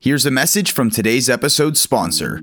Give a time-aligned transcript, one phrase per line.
[0.00, 2.40] Here's a message from today's episode sponsor.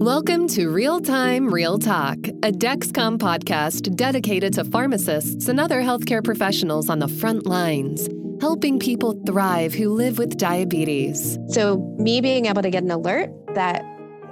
[0.00, 6.24] Welcome to Real Time Real Talk, a Dexcom podcast dedicated to pharmacists and other healthcare
[6.24, 8.08] professionals on the front lines,
[8.40, 11.38] helping people thrive who live with diabetes.
[11.50, 13.84] So, me being able to get an alert that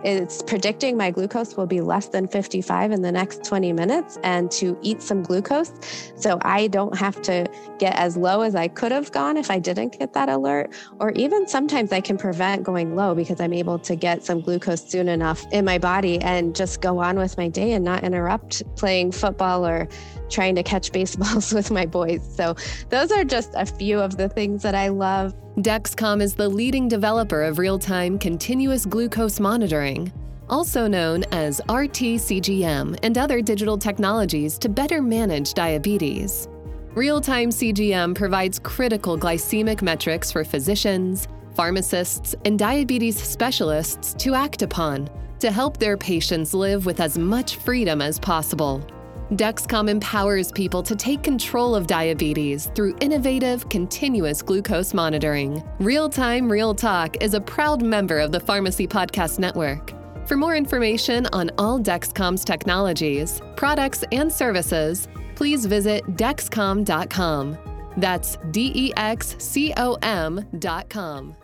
[0.05, 4.51] it's predicting my glucose will be less than 55 in the next 20 minutes and
[4.53, 5.73] to eat some glucose.
[6.15, 7.49] So I don't have to
[7.79, 10.75] get as low as I could have gone if I didn't get that alert.
[11.01, 14.87] Or even sometimes I can prevent going low because I'm able to get some glucose
[14.87, 18.63] soon enough in my body and just go on with my day and not interrupt
[18.77, 19.89] playing football or
[20.29, 22.21] trying to catch baseballs with my boys.
[22.37, 22.57] So,
[22.91, 25.35] those are just a few of the things that I love.
[25.59, 30.13] Dexcom is the leading developer of real time continuous glucose monitoring,
[30.49, 36.49] also known as RT CGM, and other digital technologies to better manage diabetes.
[36.97, 44.63] Real time CGM provides critical glycemic metrics for physicians, pharmacists, and diabetes specialists to act
[44.63, 48.85] upon to help their patients live with as much freedom as possible.
[49.33, 55.63] Dexcom empowers people to take control of diabetes through innovative, continuous glucose monitoring.
[55.79, 59.93] Real Time Real Talk is a proud member of the Pharmacy Podcast Network.
[60.27, 67.59] For more information on all Dexcom's technologies, products, and services, please visit dexcom.com.
[67.97, 71.37] That's D E X C O M.com.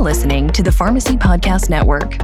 [0.00, 2.16] You're listening to the Pharmacy Podcast Network.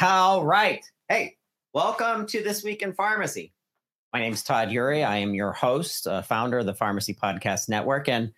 [0.00, 0.82] All right.
[1.10, 1.36] Hey,
[1.74, 3.52] welcome to This Week in Pharmacy.
[4.12, 5.06] My name is Todd Eury.
[5.06, 8.08] I am your host, uh, founder of the Pharmacy Podcast Network.
[8.08, 8.32] And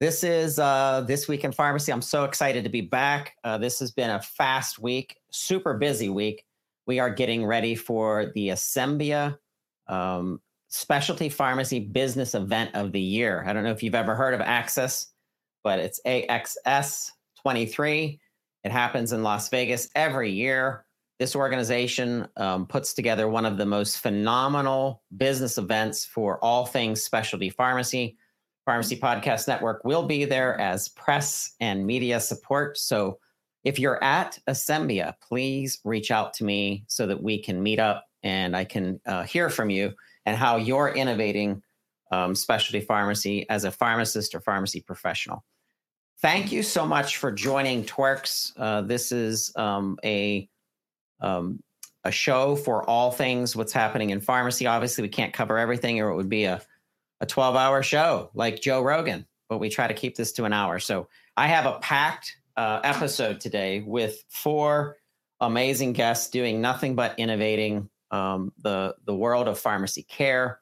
[0.00, 1.92] this is uh, This Week in Pharmacy.
[1.92, 3.34] I'm so excited to be back.
[3.44, 6.44] Uh, this has been a fast week, super busy week.
[6.86, 9.38] We are getting ready for the Asembia
[9.86, 13.44] um, Specialty Pharmacy Business Event of the Year.
[13.46, 15.08] I don't know if you've ever heard of Access,
[15.62, 17.10] but it's AXS
[17.42, 18.20] 23.
[18.64, 20.85] It happens in Las Vegas every year.
[21.18, 27.02] This organization um, puts together one of the most phenomenal business events for all things
[27.02, 28.18] specialty pharmacy.
[28.66, 32.76] Pharmacy Podcast Network will be there as press and media support.
[32.76, 33.18] So
[33.64, 38.04] if you're at Asembia, please reach out to me so that we can meet up
[38.22, 39.92] and I can uh, hear from you
[40.26, 41.62] and how you're innovating
[42.10, 45.44] um, specialty pharmacy as a pharmacist or pharmacy professional.
[46.20, 48.52] Thank you so much for joining TWIRx.
[48.56, 50.48] Uh, this is um, a
[51.20, 51.62] um,
[52.04, 54.66] a show for all things what's happening in pharmacy.
[54.66, 56.62] Obviously, we can't cover everything, or it would be a
[57.20, 60.52] a 12 hour show like Joe Rogan, but we try to keep this to an
[60.52, 60.78] hour.
[60.78, 64.96] So I have a packed uh, episode today with four
[65.40, 70.60] amazing guests doing nothing but innovating um, the the world of pharmacy care.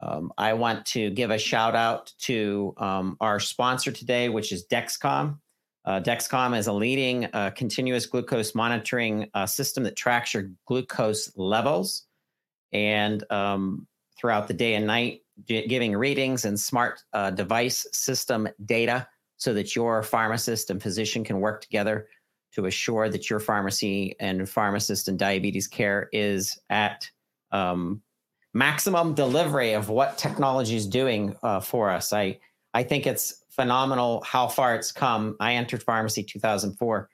[0.00, 4.66] Um, I want to give a shout out to um, our sponsor today, which is
[4.66, 5.38] Dexcom.
[5.84, 11.30] Uh, Dexcom is a leading uh, continuous glucose monitoring uh, system that tracks your glucose
[11.36, 12.06] levels
[12.72, 13.86] and um,
[14.18, 19.06] throughout the day and night, d- giving readings and smart uh, device system data
[19.36, 22.08] so that your pharmacist and physician can work together
[22.54, 27.10] to assure that your pharmacy and pharmacist and diabetes care is at
[27.50, 28.00] um,
[28.54, 32.12] maximum delivery of what technology is doing uh, for us.
[32.12, 32.38] I
[32.72, 35.36] I think it's phenomenal how far it's come.
[35.40, 37.08] I entered pharmacy 2004.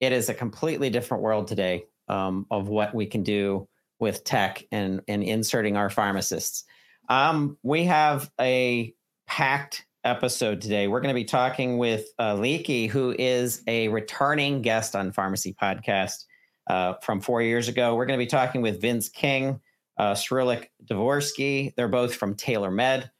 [0.00, 3.68] It is a completely different world today um, of what we can do
[3.98, 6.64] with tech and, and inserting our pharmacists.
[7.08, 8.94] Um, we have a
[9.26, 10.88] packed episode today.
[10.88, 15.54] We're going to be talking with uh, Leaky, who is a returning guest on Pharmacy
[15.60, 16.24] Podcast
[16.68, 17.94] uh, from four years ago.
[17.94, 19.60] We're going to be talking with Vince King,
[19.98, 21.74] uh, Srulik Dvorsky.
[21.76, 23.10] They're both from TailorMed.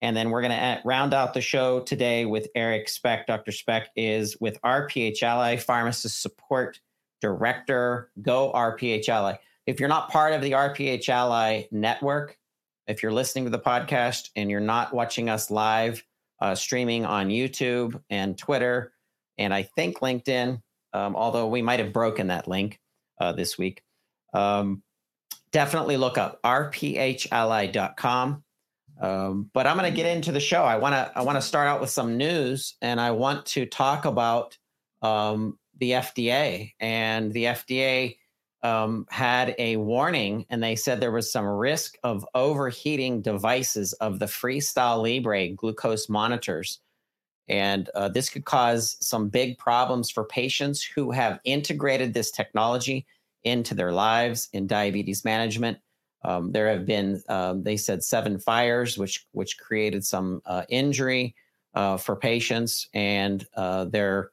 [0.00, 3.26] And then we're going to round out the show today with Eric Speck.
[3.26, 3.50] Dr.
[3.50, 6.78] Speck is with RPH Ally, Pharmacist Support
[7.20, 8.10] Director.
[8.22, 9.34] Go RPH Ally.
[9.66, 12.38] If you're not part of the RPH Ally network,
[12.86, 16.04] if you're listening to the podcast and you're not watching us live,
[16.40, 18.92] uh, streaming on YouTube and Twitter,
[19.36, 20.62] and I think LinkedIn,
[20.92, 22.80] um, although we might have broken that link
[23.20, 23.82] uh, this week,
[24.32, 24.82] um,
[25.50, 26.84] definitely look up rphally.com
[29.00, 30.62] um, but I'm going to get into the show.
[30.62, 33.66] I want to I want to start out with some news, and I want to
[33.66, 34.56] talk about
[35.02, 38.16] um, the FDA, and the FDA
[38.62, 44.18] um, had a warning, and they said there was some risk of overheating devices of
[44.18, 46.80] the Freestyle Libre glucose monitors.
[47.48, 53.06] And uh, this could cause some big problems for patients who have integrated this technology
[53.44, 55.78] into their lives in diabetes management.
[56.24, 61.34] Um, there have been, um, they said, seven fires, which which created some uh, injury
[61.74, 64.30] uh, for patients, and uh, they're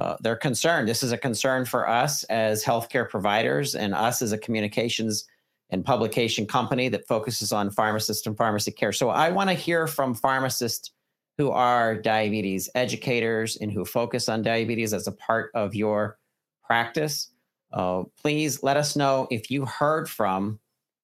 [0.00, 0.88] uh, they're concerned.
[0.88, 5.26] This is a concern for us as healthcare providers and us as a communications
[5.70, 8.92] and publication company that focuses on pharmacists and pharmacy care.
[8.92, 10.90] So I want to hear from pharmacists
[11.38, 16.18] who are diabetes educators and who focus on diabetes as a part of your
[16.64, 17.30] practice.
[17.72, 20.58] Uh, please let us know if you heard from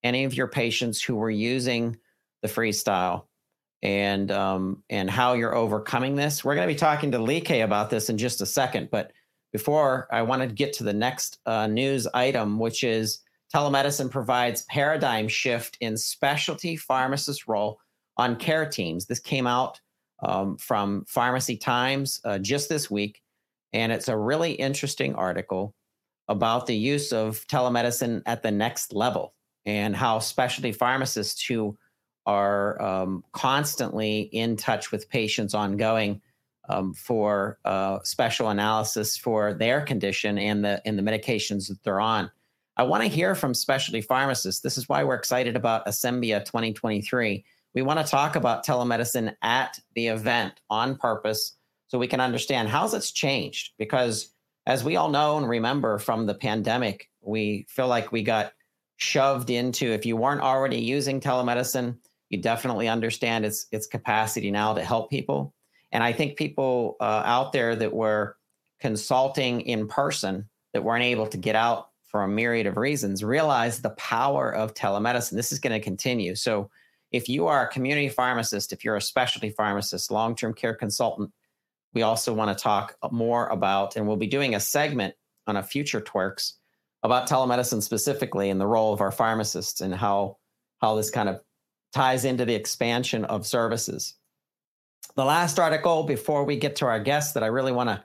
[0.07, 1.97] any of your patients who were using
[2.43, 3.25] the freestyle
[3.83, 6.45] and um, and how you're overcoming this.
[6.45, 9.13] We're going to be talking to Like about this in just a second, but
[9.53, 13.21] before I want to get to the next uh, news item, which is
[13.55, 17.79] telemedicine provides paradigm shift in specialty pharmacist role
[18.17, 19.07] on care teams.
[19.07, 19.81] This came out
[20.23, 23.23] um, from Pharmacy Times uh, just this week,
[23.73, 25.75] and it's a really interesting article
[26.29, 29.36] about the use of telemedicine at the next level
[29.67, 31.77] and how specialty pharmacists who
[32.25, 36.21] are um, constantly in touch with patients ongoing
[36.69, 42.01] um, for uh, special analysis for their condition and the and the medications that they're
[42.01, 42.31] on.
[42.77, 44.61] I want to hear from specialty pharmacists.
[44.61, 47.45] This is why we're excited about Asembia 2023.
[47.75, 51.57] We want to talk about telemedicine at the event on purpose
[51.89, 54.33] so we can understand how's it's changed because
[54.67, 58.53] as we all know and remember from the pandemic, we feel like we got
[58.97, 61.97] shoved into if you weren't already using telemedicine,
[62.29, 65.55] you definitely understand its its capacity now to help people.
[65.93, 68.37] And I think people uh, out there that were
[68.81, 73.81] consulting in person that weren't able to get out for a myriad of reasons realize
[73.81, 75.33] the power of telemedicine.
[75.33, 76.35] This is going to continue.
[76.35, 76.71] So
[77.13, 81.33] if you are a community pharmacist, if you're a specialty pharmacist, long-term care consultant,
[81.95, 85.15] we also want to talk more about, and we'll be doing a segment
[85.47, 86.53] on a future TWIRx
[87.07, 90.37] about telemedicine specifically and the role of our pharmacists and how
[90.83, 91.41] how this kind of
[91.95, 94.15] ties into the expansion of services.
[95.15, 98.05] The last article before we get to our guests that I really want to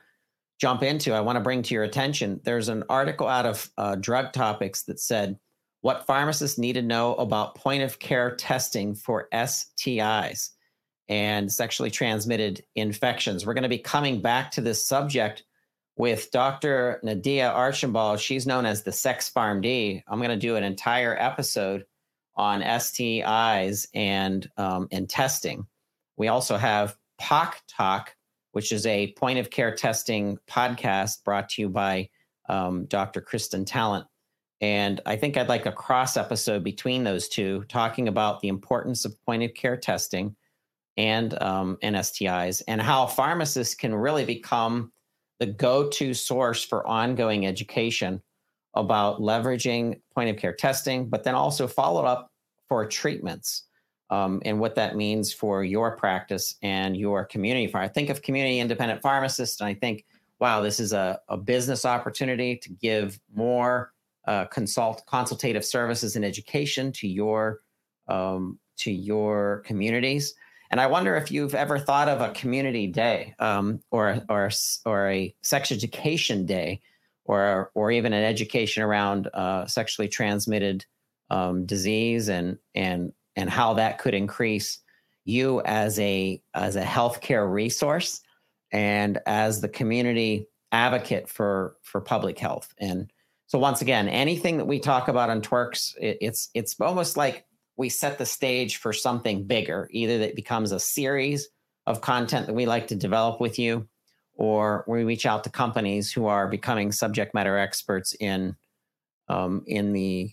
[0.61, 2.39] jump into, I want to bring to your attention.
[2.45, 5.37] There's an article out of uh, Drug Topics that said
[5.81, 10.51] what pharmacists need to know about point of care testing for STIs
[11.09, 13.45] and sexually transmitted infections.
[13.45, 15.43] We're going to be coming back to this subject
[15.97, 16.99] with Dr.
[17.03, 18.19] Nadia Archambault.
[18.19, 20.03] She's known as the Sex PharmD.
[20.07, 21.85] I'm going to do an entire episode
[22.35, 25.67] on STIs and um, and testing.
[26.17, 28.15] We also have POC Talk,
[28.51, 32.09] which is a point of care testing podcast brought to you by
[32.49, 33.21] um, Dr.
[33.21, 34.07] Kristen Talent.
[34.59, 39.05] And I think I'd like a cross episode between those two, talking about the importance
[39.05, 40.35] of point of care testing
[40.97, 44.91] and um, and STIs, and how pharmacists can really become
[45.41, 48.21] the go-to source for ongoing education
[48.75, 52.31] about leveraging point of care testing, but then also followed up
[52.69, 53.63] for treatments
[54.11, 57.73] um, and what that means for your practice and your community.
[57.73, 60.05] I think of community independent pharmacists, and I think,
[60.39, 63.93] wow, this is a, a business opportunity to give more
[64.27, 67.61] uh, consult consultative services and education to your
[68.07, 70.35] um, to your communities.
[70.71, 74.49] And I wonder if you've ever thought of a community day um, or or
[74.85, 76.79] or a sex education day
[77.25, 80.85] or or even an education around uh, sexually transmitted
[81.29, 84.79] um, disease and and and how that could increase
[85.25, 88.21] you as a as a healthcare resource
[88.71, 92.73] and as the community advocate for for public health.
[92.79, 93.11] And
[93.47, 97.45] so once again anything that we talk about on TWIRx it, it's it's almost like
[97.81, 101.49] we set the stage for something bigger either that becomes a series
[101.87, 103.87] of content that we like to develop with you
[104.35, 108.55] or we reach out to companies who are becoming subject matter experts in
[109.29, 110.31] um, in the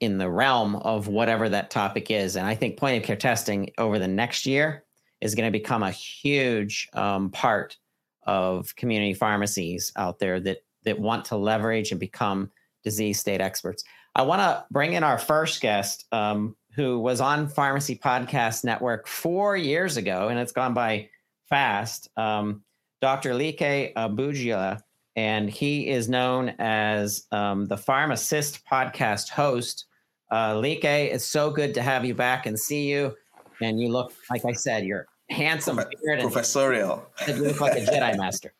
[0.00, 2.36] in the realm of whatever that topic is.
[2.36, 4.84] And I think point of care testing over the next year
[5.22, 7.78] is going to become a huge um, part
[8.26, 12.50] of community pharmacies out there that that want to leverage and become
[12.84, 13.84] disease state experts.
[14.18, 19.08] I want to bring in our first guest, um, who was on Pharmacy Podcast Network
[19.08, 21.08] four years ago, and it's gone by
[21.48, 22.08] fast.
[22.16, 22.62] Um,
[23.00, 23.34] Dr.
[23.34, 24.80] Like Abuja,
[25.16, 29.86] and he is known as um, the Pharmacist podcast host.
[30.30, 33.12] Uh, Like, it's so good to have you back and see you.
[33.60, 35.88] And you look, like I said, you're handsome, Prof-
[36.20, 37.08] professorial.
[37.26, 38.52] you look like a Jedi master.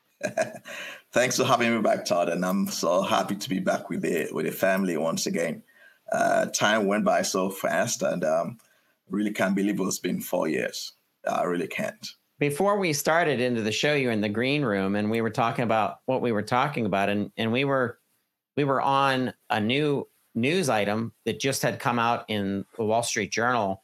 [1.13, 4.29] Thanks for having me back, Todd, and I'm so happy to be back with the
[4.33, 5.63] with the family once again.
[6.11, 8.59] Uh, time went by so fast, and um,
[9.09, 10.93] really can't believe it's been four years.
[11.29, 12.09] I really can't.
[12.38, 15.31] Before we started into the show, you were in the green room, and we were
[15.31, 17.99] talking about what we were talking about, and and we were
[18.57, 23.03] we were on a new news item that just had come out in the Wall
[23.03, 23.83] Street Journal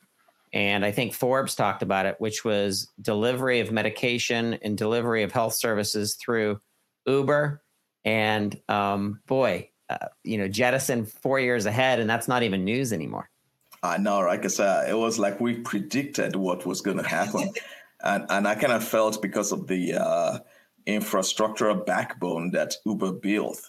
[0.55, 5.33] and I think Forbes talked about it, which was delivery of medication and delivery of
[5.33, 6.61] health services through
[7.07, 7.61] Uber.
[8.05, 12.93] And um, boy, uh, you know, jettison four years ahead, and that's not even news
[12.93, 13.29] anymore.
[13.83, 14.41] I know, right?
[14.41, 17.53] Because uh, it was like we predicted what was going to happen,
[18.03, 20.39] and and I kind of felt because of the uh,
[20.87, 23.61] infrastructural backbone that Uber built,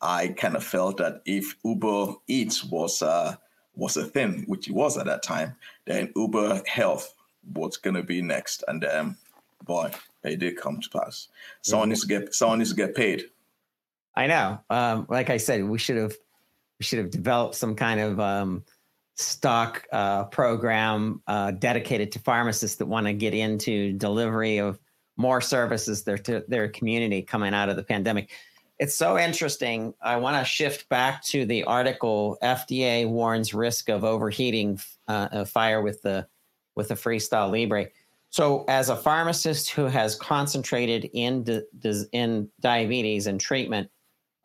[0.00, 3.36] I kind of felt that if Uber Eats was uh,
[3.74, 7.14] was a thing, which it was at that time, then Uber Health
[7.54, 8.64] was going to be next.
[8.66, 9.16] And um,
[9.64, 9.90] boy,
[10.24, 11.28] it did come to pass.
[11.62, 11.90] Someone mm-hmm.
[11.90, 13.24] needs to get someone needs to get paid.
[14.16, 14.58] I know.
[14.70, 16.14] Um, like I said, we should have
[16.78, 18.64] we should have developed some kind of um,
[19.14, 24.78] stock uh, program uh, dedicated to pharmacists that want to get into delivery of
[25.16, 28.30] more services their to their community coming out of the pandemic.
[28.78, 29.94] It's so interesting.
[30.02, 32.36] I want to shift back to the article.
[32.42, 36.26] FDA warns risk of overheating uh, a fire with the
[36.74, 37.86] with the Freestyle Libre.
[38.28, 41.62] So, as a pharmacist who has concentrated in di-
[42.12, 43.90] in diabetes and treatment,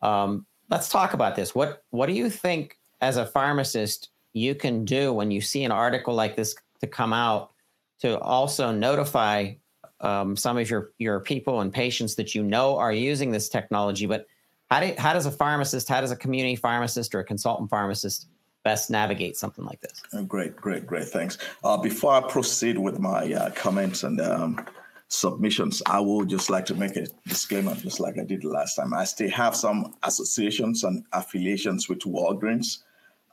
[0.01, 1.53] um, let's talk about this.
[1.53, 5.71] What what do you think as a pharmacist you can do when you see an
[5.71, 7.51] article like this to come out
[7.99, 9.53] to also notify
[9.99, 14.05] um, some of your your people and patients that you know are using this technology.
[14.05, 14.25] But
[14.69, 18.27] how do how does a pharmacist, how does a community pharmacist or a consultant pharmacist
[18.63, 20.01] best navigate something like this?
[20.13, 21.05] Oh, great, great, great.
[21.05, 21.37] Thanks.
[21.63, 24.65] Uh, before I proceed with my uh, comments and um,
[25.11, 28.93] submissions, I would just like to make a disclaimer, just like I did last time.
[28.93, 32.79] I still have some associations and affiliations with Walgreens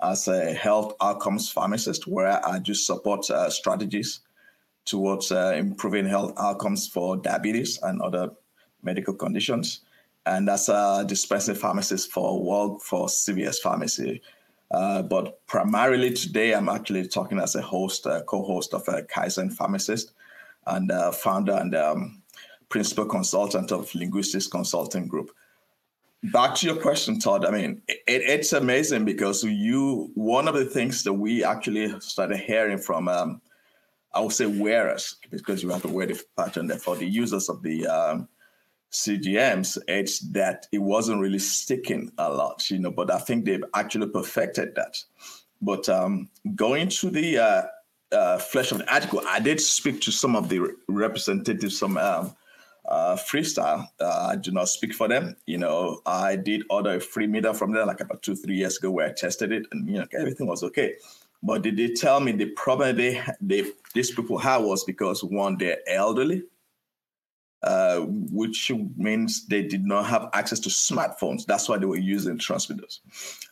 [0.02, 4.20] as a health outcomes pharmacist, where I just support uh, strategies
[4.86, 8.30] towards uh, improving health outcomes for diabetes and other
[8.82, 9.82] medical conditions.
[10.26, 14.20] And as a dispensing pharmacist for World for CVS Pharmacy.
[14.70, 19.50] Uh, but primarily today, I'm actually talking as a host, uh, co-host of a Kaizen
[19.52, 20.12] Pharmacist,
[20.68, 22.22] and uh, founder and um,
[22.68, 25.30] principal consultant of Linguistics Consulting Group.
[26.24, 27.44] Back to your question, Todd.
[27.44, 32.38] I mean, it, it's amazing because you one of the things that we actually started
[32.38, 33.40] hearing from um,
[34.12, 37.48] I would say wearers, because you have to wear the pattern there for the users
[37.48, 38.28] of the um,
[38.90, 43.64] CGMs, it's that it wasn't really sticking a lot, you know, but I think they've
[43.74, 44.96] actually perfected that.
[45.60, 47.62] But um, going to the uh,
[48.12, 52.34] uh, flesh of the article, I did speak to some of the representatives from um,
[52.88, 53.86] uh, Freestyle.
[54.00, 55.36] Uh, I do not speak for them.
[55.46, 58.78] You know, I did order a free meter from them like about two, three years
[58.78, 60.96] ago where I tested it and, you know, everything was okay.
[61.42, 65.56] But did they tell me the problem they, they these people had was because one,
[65.56, 66.42] they're elderly,
[67.62, 68.00] uh,
[68.30, 71.44] which means they did not have access to smartphones.
[71.44, 73.00] That's why they were using transmitters.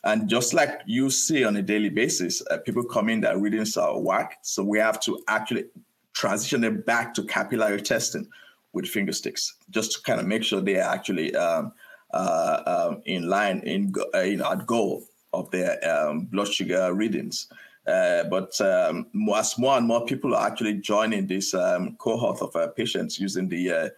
[0.03, 3.75] And just like you see on a daily basis, uh, people come in that readings
[3.75, 4.37] are whack.
[4.43, 5.65] So we have to actually
[6.13, 8.27] transition them back to capillary testing
[8.73, 11.73] with finger sticks, just to kind of make sure they are actually um,
[12.13, 17.47] uh, um, in line in, uh, in at goal of their um, blood sugar readings.
[17.87, 22.53] Uh, but um, as more and more people are actually joining this um, cohort of
[22.55, 23.89] uh, patients using the uh,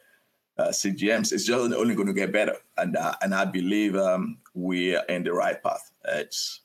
[0.60, 2.55] uh CGMs, it's just only going to get better.
[2.77, 5.91] And uh, and I believe um, we are in the right path.
[6.05, 6.62] It's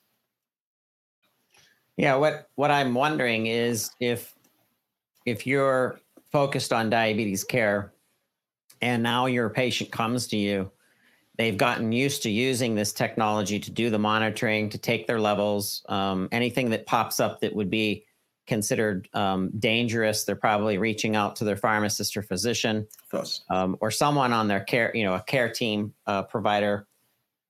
[1.96, 2.14] yeah.
[2.16, 4.34] What what I'm wondering is if
[5.24, 5.98] if you're
[6.30, 7.94] focused on diabetes care,
[8.82, 10.70] and now your patient comes to you
[11.36, 15.84] they've gotten used to using this technology to do the monitoring, to take their levels.
[15.88, 18.04] Um, anything that pops up that would be
[18.46, 22.86] considered um, dangerous, they're probably reaching out to their pharmacist or physician,
[23.50, 26.86] um, or someone on their care, you know, a care team uh, provider.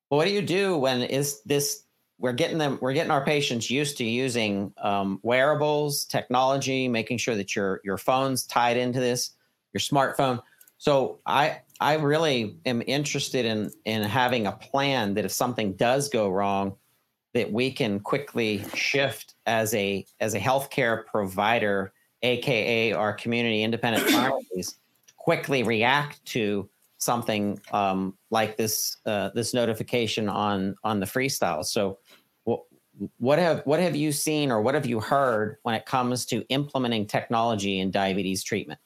[0.08, 1.82] But what do you do when is this?
[2.18, 2.78] We're getting them.
[2.80, 7.98] We're getting our patients used to using um, wearables, technology, making sure that your your
[7.98, 9.30] phone's tied into this,
[9.72, 10.40] your smartphone.
[10.78, 16.09] So I I really am interested in in having a plan that if something does
[16.09, 16.76] go wrong,
[17.35, 24.09] that we can quickly shift as a as a healthcare provider, aka our community independent
[24.11, 24.78] pharmacies,
[25.16, 31.64] quickly react to something um, like this uh, this notification on on the freestyle.
[31.64, 31.99] So,
[32.45, 32.61] what
[33.19, 36.47] what have what have you seen or what have you heard when it comes to
[36.49, 38.81] implementing technology in diabetes treatment?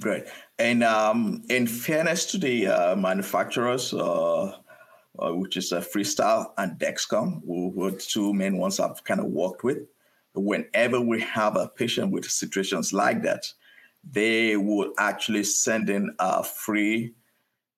[0.00, 0.24] Great.
[0.58, 4.52] And um, in fairness to the uh, manufacturers, uh,
[5.18, 9.26] uh, which is uh, Freestyle and Dexcom, who were two main ones I've kind of
[9.26, 9.78] worked with,
[10.34, 13.52] whenever we have a patient with situations like that,
[14.04, 17.14] they will actually send in a free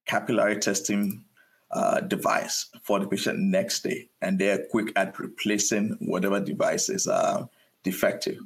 [0.06, 1.24] capillary testing
[1.70, 7.06] uh, device for the patient next day, and they're quick at replacing whatever device is
[7.06, 7.46] uh,
[7.84, 8.38] defective.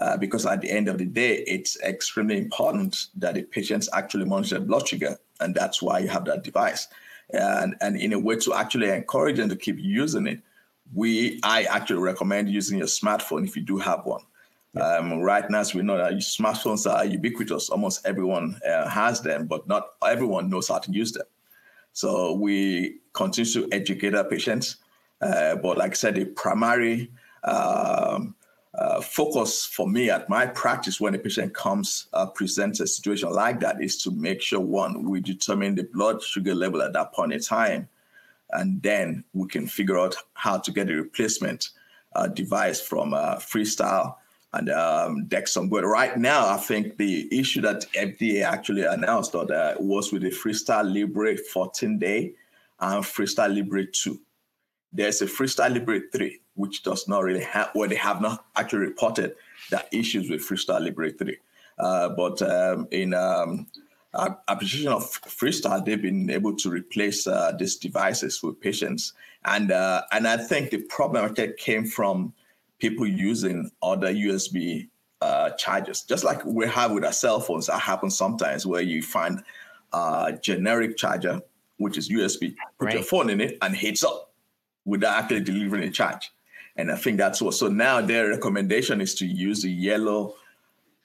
[0.00, 4.24] Uh, because at the end of the day, it's extremely important that the patients actually
[4.24, 6.86] monitor their blood sugar, and that's why you have that device.
[7.30, 10.40] And, and in a way to actually encourage them to keep using it,
[10.94, 14.22] we I actually recommend using your smartphone if you do have one.
[14.80, 19.46] Um, right now, as we know that smartphones are ubiquitous, almost everyone uh, has them,
[19.46, 21.26] but not everyone knows how to use them.
[21.92, 24.76] So we continue to educate our patients.
[25.20, 27.10] Uh, but like I said, the primary
[27.44, 28.34] um,
[28.78, 33.30] uh, focus for me at my practice when a patient comes uh, presents a situation
[33.30, 37.12] like that is to make sure one we determine the blood sugar level at that
[37.12, 37.88] point in time
[38.52, 41.70] and then we can figure out how to get a replacement
[42.14, 44.14] uh, device from uh, freestyle
[44.54, 45.68] and um, Dexcom.
[45.68, 50.30] But right now, I think the issue that FDA actually announced that was with the
[50.30, 52.34] Freestyle Libre 14 day
[52.80, 54.18] and Freestyle Libre 2.
[54.92, 58.80] There's a Freestyle Libre 3, which does not really have, well, they have not actually
[58.80, 59.34] reported
[59.70, 61.36] that issues with Freestyle Libre 3.
[61.78, 63.66] Uh, but um, in um,
[64.14, 69.12] application of Freestyle, they've been able to replace uh, these devices with patients.
[69.44, 72.32] And, uh, and I think the problem that came from
[72.78, 74.88] people using other USB
[75.20, 77.66] uh, chargers, just like we have with our cell phones.
[77.66, 79.42] That happens sometimes where you find
[79.92, 81.40] a generic charger,
[81.78, 82.94] which is USB, put right.
[82.94, 84.27] your phone in it and hits up
[84.88, 86.30] without actually delivering a charge.
[86.76, 87.54] And I think that's what.
[87.54, 90.34] So now their recommendation is to use the yellow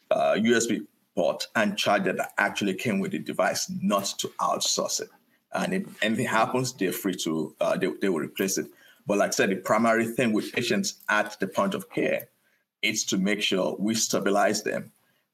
[0.09, 0.85] uh, USB
[1.15, 5.09] port and charger that actually came with the device, not to outsource it.
[5.53, 8.67] And if anything happens, they're free to uh, they, they will replace it.
[9.05, 12.29] But like I said, the primary thing with patients at the point of care
[12.81, 14.91] is to make sure we stabilize them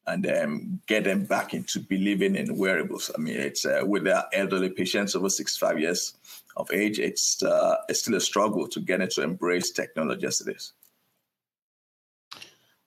[0.10, 3.12] and um, get them back into believing in wearables.
[3.16, 6.14] I mean, it's uh, with the elderly patients over 65 years
[6.58, 10.42] of age, it's uh, it's still a struggle to get them to embrace technology as
[10.42, 10.74] it is.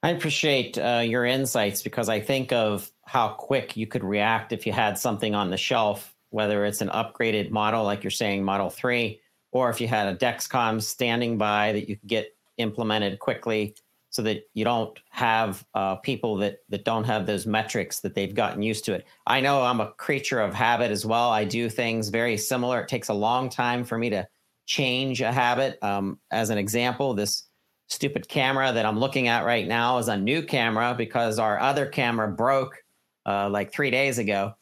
[0.03, 4.67] I appreciate uh, your insights because I think of how quick you could react if
[4.67, 8.69] you had something on the shelf, whether it's an upgraded model, like you're saying, Model
[8.69, 9.21] 3,
[9.53, 13.77] or if you had a Dexcom standing by that you could get implemented quickly
[14.13, 18.35] so that you don't have uh, people that, that don't have those metrics that they've
[18.35, 19.07] gotten used to it.
[19.27, 21.31] I know I'm a creature of habit as well.
[21.31, 22.83] I do things very similar.
[22.83, 24.29] It takes a long time for me to
[24.67, 25.83] change a habit.
[25.83, 27.45] Um, as an example, this
[27.89, 31.87] stupid camera that I'm looking at right now is a new camera because our other
[31.87, 32.77] camera broke
[33.25, 34.53] uh, like three days ago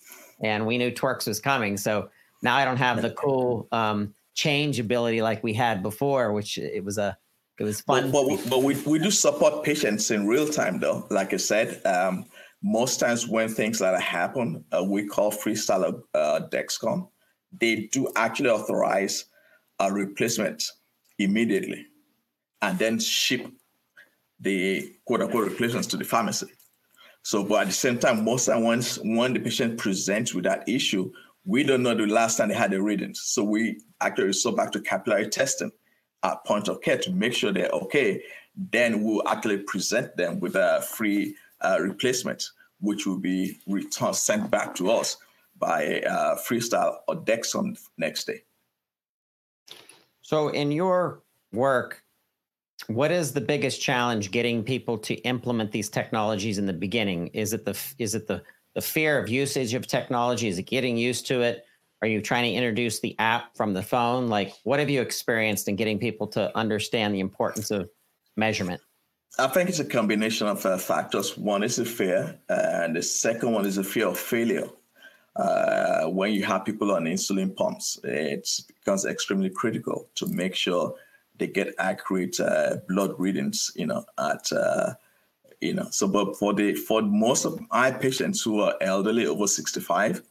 [0.41, 1.77] and we knew TWIRx was coming.
[1.77, 2.09] So
[2.41, 6.85] now I don't have the cool um, change ability like we had before, which it
[6.85, 7.19] was a
[7.61, 8.11] it was fun.
[8.11, 11.07] But, but, but we, we do support patients in real time though.
[11.11, 12.25] Like I said, um,
[12.63, 17.09] most times when things like that happen, uh, we call freestyle uh, Dexcom.
[17.53, 19.27] They do actually authorize
[19.79, 20.65] a replacement
[21.19, 21.87] immediately
[22.63, 23.47] and then ship
[24.41, 26.47] the quote unquote replacements to the pharmacy.
[27.23, 30.67] So, but at the same time, most times once when the patient presents with that
[30.67, 31.13] issue,
[31.45, 33.21] we don't know the last time they had the readings.
[33.23, 35.71] So we actually resort back to capillary testing
[36.23, 38.23] at point of care to make sure they're okay.
[38.55, 44.51] Then we'll actually present them with a free uh, replacement, which will be returned, sent
[44.51, 45.17] back to us
[45.59, 48.43] by uh, Freestyle or Dexcom next day.
[50.23, 52.03] So in your work,
[52.87, 57.29] what is the biggest challenge getting people to implement these technologies in the beginning?
[57.29, 58.43] Is it the is it the
[58.75, 60.49] the fear of usage of technology?
[60.49, 61.65] Is it getting used to it?
[62.03, 64.29] Are you trying to introduce the app from the phone?
[64.29, 67.91] Like, what have you experienced in getting people to understand the importance of
[68.37, 68.81] measurement?
[69.39, 71.37] I think it's a combination of uh, factors.
[71.37, 74.69] One is a fear, and the second one is a fear of failure.
[75.37, 80.95] Uh, when you have people on insulin pumps, it becomes extremely critical to make sure
[81.39, 84.95] they get accurate uh, blood readings, you know, at uh,
[85.61, 85.87] you know.
[85.91, 90.23] So, but for the for most of my patients who are elderly over 65,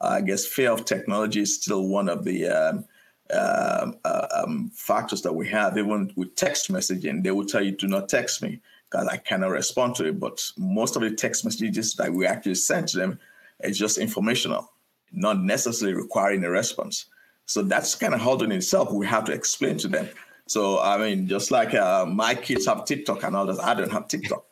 [0.00, 2.84] I guess fear of technology is still one of the um,
[3.32, 5.76] um, uh, um, factors that we have.
[5.78, 9.50] Even with text messaging, they will tell you, "Do not text me." Because I cannot
[9.50, 13.18] respond to it, but most of the text messages that we actually send to them
[13.64, 14.70] is just informational,
[15.12, 17.06] not necessarily requiring a response.
[17.46, 18.92] So that's kind of hard in itself.
[18.92, 20.08] We have to explain to them
[20.46, 23.90] so I mean, just like uh, my kids have TikTok and all that, I don't
[23.90, 24.44] have TikTok.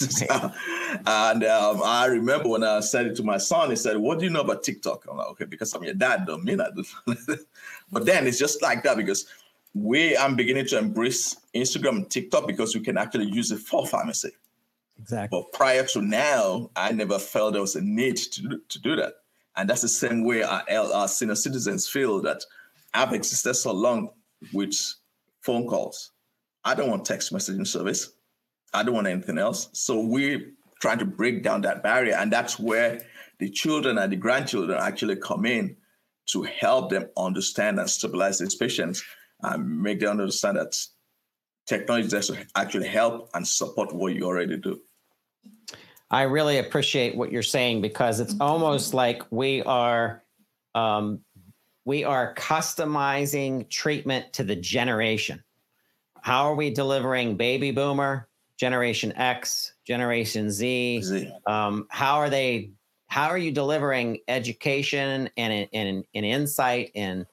[1.06, 4.24] and um, I remember when I said it to my son, he said, "What do
[4.24, 6.84] you know about TikTok?" I'm like, "Okay, because I'm your dad, don't mean I do."
[7.92, 9.26] but then it's just like that because
[9.74, 13.86] we I'm beginning to embrace Instagram and TikTok because we can actually use it for
[13.86, 14.30] pharmacy.
[15.00, 15.38] Exactly.
[15.38, 18.96] But prior to now, I never felt there was a need to do, to do
[18.96, 19.14] that.
[19.56, 22.44] And that's the same way our, our senior citizens feel that
[22.94, 24.10] I've existed so long
[24.52, 24.74] with
[25.40, 26.12] phone calls.
[26.64, 28.12] I don't want text messaging service.
[28.72, 29.68] I don't want anything else.
[29.72, 32.14] So we're trying to break down that barrier.
[32.14, 33.02] And that's where
[33.38, 35.76] the children and the grandchildren actually come in
[36.26, 39.02] to help them understand and stabilize these patients
[39.42, 40.76] and make them understand that
[41.66, 44.80] technology does actually help and support what you already do.
[46.10, 50.22] I really appreciate what you're saying because it's almost like we are
[50.74, 51.20] um,
[51.84, 55.42] we are customizing treatment to the generation.
[56.20, 58.27] How are we delivering baby boomer,
[58.58, 61.02] Generation X, Generation Z?
[61.02, 61.32] Z.
[61.46, 62.72] Um, how are they?
[63.06, 67.24] How are you delivering education and, and, and insight and,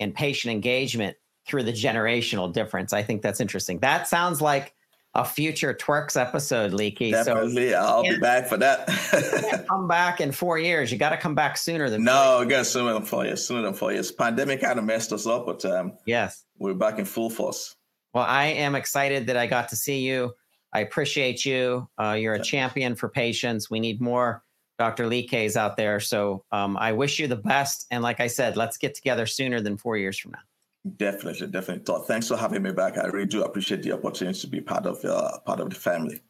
[0.00, 1.16] and patient engagement
[1.46, 2.92] through the generational difference?
[2.92, 3.78] I think that's interesting.
[3.78, 4.74] That sounds like
[5.14, 7.10] a future TWIRx episode, Leaky.
[7.10, 9.66] Definitely, so, I'll be back for that.
[9.68, 10.90] come back in four years.
[10.90, 13.44] You got to come back sooner than no, again sooner than four years.
[13.46, 14.10] Sooner than four years.
[14.10, 17.76] Pandemic kind of messed us up, but um, yes, we're back in full force.
[18.14, 20.34] Well, I am excited that I got to see you.
[20.72, 21.88] I appreciate you.
[21.98, 23.70] Uh, you're a champion for patients.
[23.70, 24.42] We need more
[24.78, 25.06] Dr.
[25.06, 26.00] Lee Kays out there.
[26.00, 27.86] So um, I wish you the best.
[27.90, 30.38] And like I said, let's get together sooner than four years from now.
[30.96, 31.84] Definitely, definitely.
[31.84, 32.96] Todd, thanks for having me back.
[32.96, 36.22] I really do appreciate the opportunity to be part of uh, part of the family.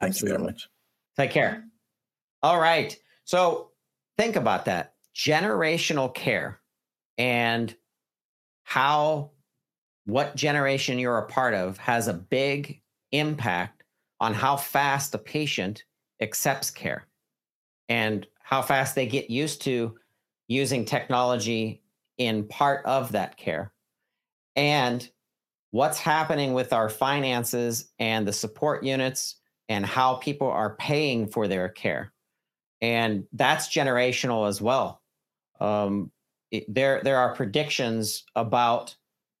[0.00, 0.32] Thank Absolutely.
[0.32, 0.68] you very much.
[1.16, 1.64] Take care.
[2.42, 2.98] All right.
[3.24, 3.70] So
[4.18, 6.60] think about that generational care
[7.16, 7.72] and
[8.64, 9.30] how
[10.06, 12.80] what generation you're a part of has a big
[13.12, 13.81] impact
[14.22, 15.82] on how fast a patient
[16.20, 17.08] accepts care
[17.88, 19.96] and how fast they get used to
[20.46, 21.82] using technology
[22.18, 23.72] in part of that care
[24.54, 25.10] and
[25.72, 31.48] what's happening with our finances and the support units and how people are paying for
[31.48, 32.12] their care.
[32.80, 35.02] And that's generational as well.
[35.58, 36.12] Um,
[36.52, 38.94] it, there, there are predictions about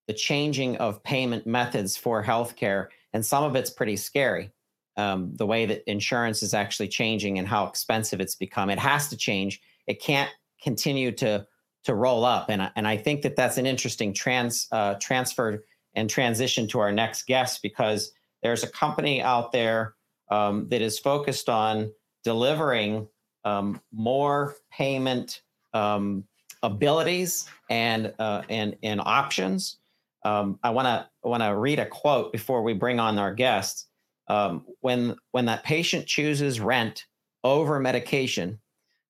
[0.08, 4.50] the changing of payment methods for healthcare, and some of it's pretty scary.
[4.96, 8.68] Um, the way that insurance is actually changing and how expensive it's become.
[8.68, 9.60] It has to change.
[9.86, 10.30] It can't
[10.62, 11.46] continue to
[11.84, 12.48] to roll up.
[12.48, 16.92] And, and I think that that's an interesting trans, uh, transfer and transition to our
[16.92, 19.94] next guest because there's a company out there
[20.30, 21.92] um, that is focused on
[22.24, 23.08] delivering
[23.44, 25.42] um, more payment
[25.74, 26.24] um,
[26.62, 29.78] abilities and uh, and and options.
[30.24, 33.86] Um, I want to want to read a quote before we bring on our guests.
[34.28, 37.06] Um, when when that patient chooses rent
[37.44, 38.60] over medication,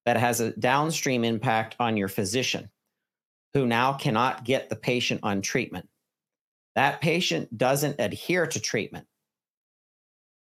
[0.04, 2.70] that has a downstream impact on your physician
[3.54, 5.88] who now cannot get the patient on treatment.
[6.74, 9.06] That patient doesn't adhere to treatment.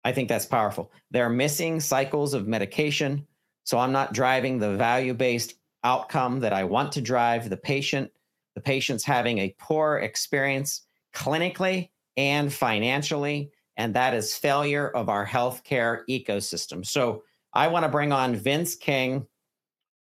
[0.05, 0.93] I think that's powerful.
[1.11, 3.27] They're missing cycles of medication.
[3.65, 8.11] So I'm not driving the value based outcome that I want to drive the patient.
[8.55, 13.51] The patient's having a poor experience clinically and financially.
[13.77, 16.85] And that is failure of our healthcare ecosystem.
[16.85, 17.23] So
[17.55, 19.27] I want to bring on Vince King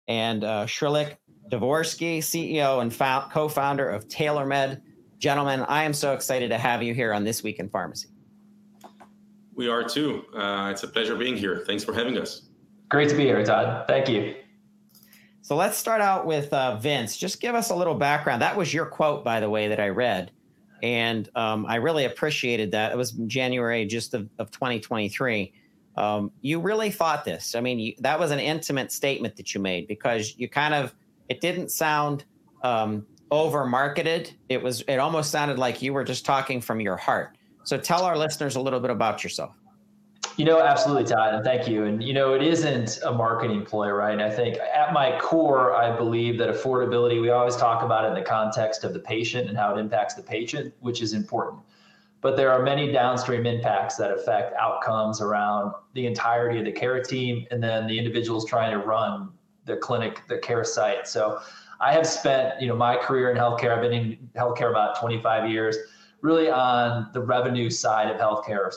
[0.07, 1.17] and uh, Srulik
[1.49, 4.81] Dvorsky, CEO and fo- co-founder of TailorMed.
[5.17, 8.09] Gentlemen, I am so excited to have you here on This Week in Pharmacy.
[9.55, 10.25] We are too.
[10.35, 11.63] Uh, it's a pleasure being here.
[11.65, 12.49] Thanks for having us.
[12.89, 13.85] Great to be here, Todd.
[13.87, 14.35] Thank you.
[15.41, 17.17] So let's start out with uh, Vince.
[17.17, 18.41] Just give us a little background.
[18.41, 20.31] That was your quote, by the way, that I read.
[20.83, 22.91] And um, I really appreciated that.
[22.91, 25.51] It was January just of, of 2023
[25.95, 27.55] um, you really thought this.
[27.55, 30.93] I mean, you, that was an intimate statement that you made because you kind of
[31.29, 32.25] it didn't sound
[32.63, 34.33] um, over marketed.
[34.49, 37.37] It was it almost sounded like you were just talking from your heart.
[37.63, 39.55] So tell our listeners a little bit about yourself.
[40.35, 41.85] You know, absolutely, Todd, and thank you.
[41.85, 44.13] And you know, it isn't a marketing play, right?
[44.13, 47.21] And I think at my core, I believe that affordability.
[47.21, 50.15] We always talk about it in the context of the patient and how it impacts
[50.15, 51.61] the patient, which is important
[52.23, 57.03] but there are many downstream impacts that affect outcomes around the entirety of the care
[57.03, 59.29] team and then the individuals trying to run
[59.65, 61.05] the clinic, the care site.
[61.05, 61.39] So
[61.81, 65.49] I have spent, you know, my career in healthcare, I've been in healthcare about 25
[65.49, 65.75] years,
[66.21, 68.71] really on the revenue side of healthcare,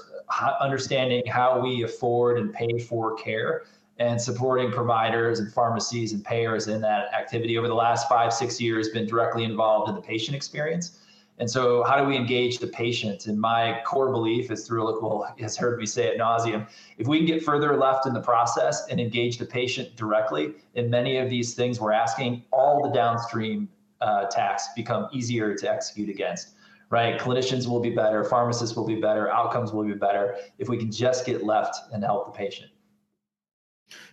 [0.60, 3.64] understanding how we afford and pay for care
[3.98, 8.60] and supporting providers and pharmacies and payers in that activity over the last five, six
[8.60, 10.98] years, been directly involved in the patient experience
[11.38, 13.26] And so, how do we engage the patient?
[13.26, 16.66] And my core belief is through will has heard me say at nauseum.
[16.98, 20.88] If we can get further left in the process and engage the patient directly in
[20.88, 23.68] many of these things we're asking, all the downstream
[24.00, 26.55] uh, tasks become easier to execute against.
[26.88, 27.18] Right?
[27.18, 30.90] Clinicians will be better, pharmacists will be better, outcomes will be better if we can
[30.90, 32.70] just get left and help the patient.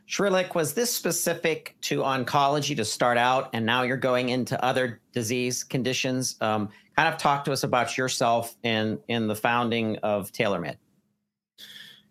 [0.07, 5.01] Srulik, was this specific to oncology to start out, and now you're going into other
[5.13, 6.36] disease conditions?
[6.41, 10.77] Um, kind of talk to us about yourself and in the founding of TailorMed.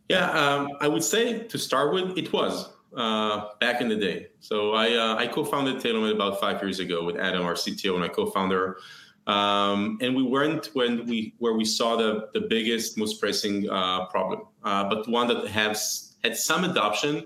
[0.09, 4.29] Yeah, um, I would say to start with, it was uh, back in the day.
[4.41, 8.01] So I uh, I co-founded TailorMed about five years ago with Adam, our CTO, and
[8.01, 8.79] my co-founder.
[9.27, 14.07] Um, and we weren't when we where we saw the the biggest, most pressing uh,
[14.07, 17.25] problem, uh, but one that has had some adoption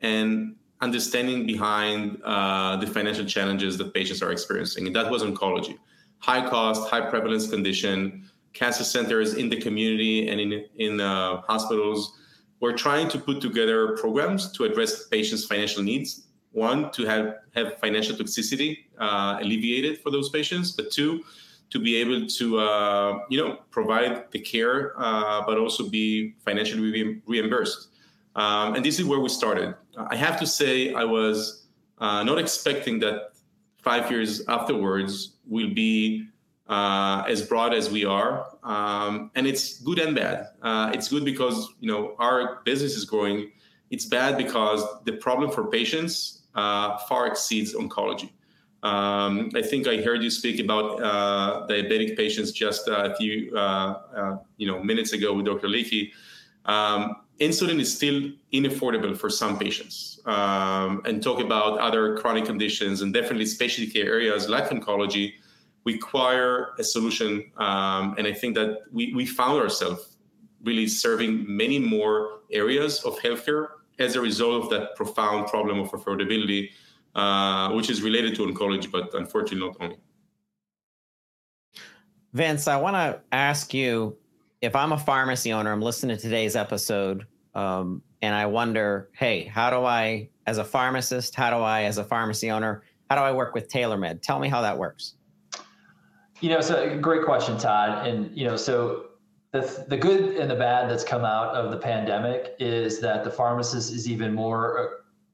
[0.00, 5.78] and understanding behind uh, the financial challenges that patients are experiencing, and that was oncology
[6.24, 12.18] high cost, high prevalence condition, cancer centers in the community and in, in uh, hospitals.
[12.60, 16.26] We're trying to put together programs to address patients' financial needs.
[16.54, 21.24] One, to have, have financial toxicity uh, alleviated for those patients, but two,
[21.70, 26.92] to be able to uh, you know provide the care, uh, but also be financially
[26.92, 27.88] re- reimbursed.
[28.36, 29.74] Um, and this is where we started.
[29.96, 31.66] I have to say, I was
[31.98, 33.32] uh, not expecting that
[33.82, 36.28] five years afterwards will be
[36.68, 40.48] uh, as broad as we are, um, and it's good and bad.
[40.62, 43.50] Uh, it's good because you know our business is growing.
[43.90, 48.30] It's bad because the problem for patients uh, far exceeds oncology.
[48.82, 53.58] Um, I think I heard you speak about uh, diabetic patients just a few uh,
[54.14, 55.68] uh, you know minutes ago with Dr.
[55.68, 56.12] Leakey.
[56.66, 63.02] Um, insulin is still inaffordable for some patients um, and talk about other chronic conditions
[63.02, 65.32] and definitely specialty care areas like oncology
[65.84, 70.16] require a solution um, and i think that we, we found ourselves
[70.62, 73.66] really serving many more areas of healthcare
[73.98, 76.70] as a result of that profound problem of affordability
[77.14, 79.96] uh, which is related to oncology but unfortunately not only
[82.32, 84.16] vince i want to ask you
[84.64, 89.44] if I'm a pharmacy owner, I'm listening to today's episode, um, and I wonder, hey,
[89.44, 93.22] how do I, as a pharmacist, how do I, as a pharmacy owner, how do
[93.22, 94.22] I work with TailorMed?
[94.22, 95.16] Tell me how that works.
[96.40, 98.06] You know, so great question, Todd.
[98.06, 99.06] And you know, so
[99.54, 103.30] the the good and the bad that's come out of the pandemic is that the
[103.30, 104.86] pharmacist is even more uh,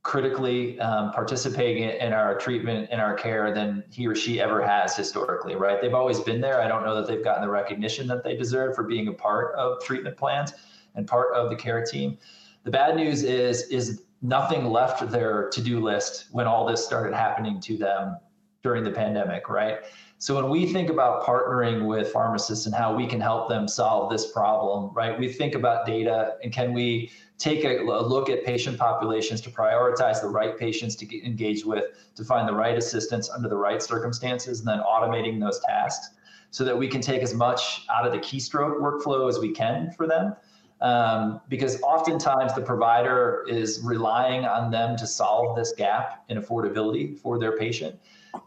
[0.02, 4.94] critically um, participating in our treatment and our care than he or she ever has
[4.94, 5.80] historically, right?
[5.80, 6.60] They've always been there.
[6.60, 9.54] I don't know that they've gotten the recognition that they deserve for being a part
[9.56, 10.52] of treatment plans
[10.96, 12.18] and part of the care team.
[12.64, 17.58] The bad news is is nothing left their to-do list when all this started happening
[17.62, 18.18] to them
[18.62, 19.78] during the pandemic, right?
[20.18, 24.10] So when we think about partnering with pharmacists and how we can help them solve
[24.10, 25.18] this problem, right?
[25.18, 29.50] We think about data and can we take a, a look at patient populations to
[29.50, 31.84] prioritize the right patients to get engaged with,
[32.16, 36.14] to find the right assistance under the right circumstances, and then automating those tasks
[36.50, 39.90] so that we can take as much out of the keystroke workflow as we can
[39.92, 40.36] for them.
[40.82, 47.18] Um, because oftentimes the provider is relying on them to solve this gap in affordability
[47.18, 47.98] for their patient.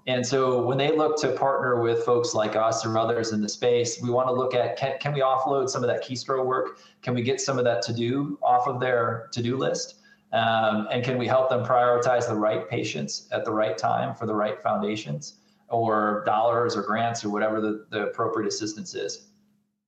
[0.08, 3.50] And so when they look to partner with folks like us or others in the
[3.50, 6.80] space, we want to look at can, can we offload some of that keystroke work?
[7.02, 9.96] Can we get some of that to do off of their to do list?
[10.34, 14.26] Um, and can we help them prioritize the right patients at the right time for
[14.26, 15.36] the right foundations
[15.70, 19.28] or dollars or grants or whatever the, the appropriate assistance is?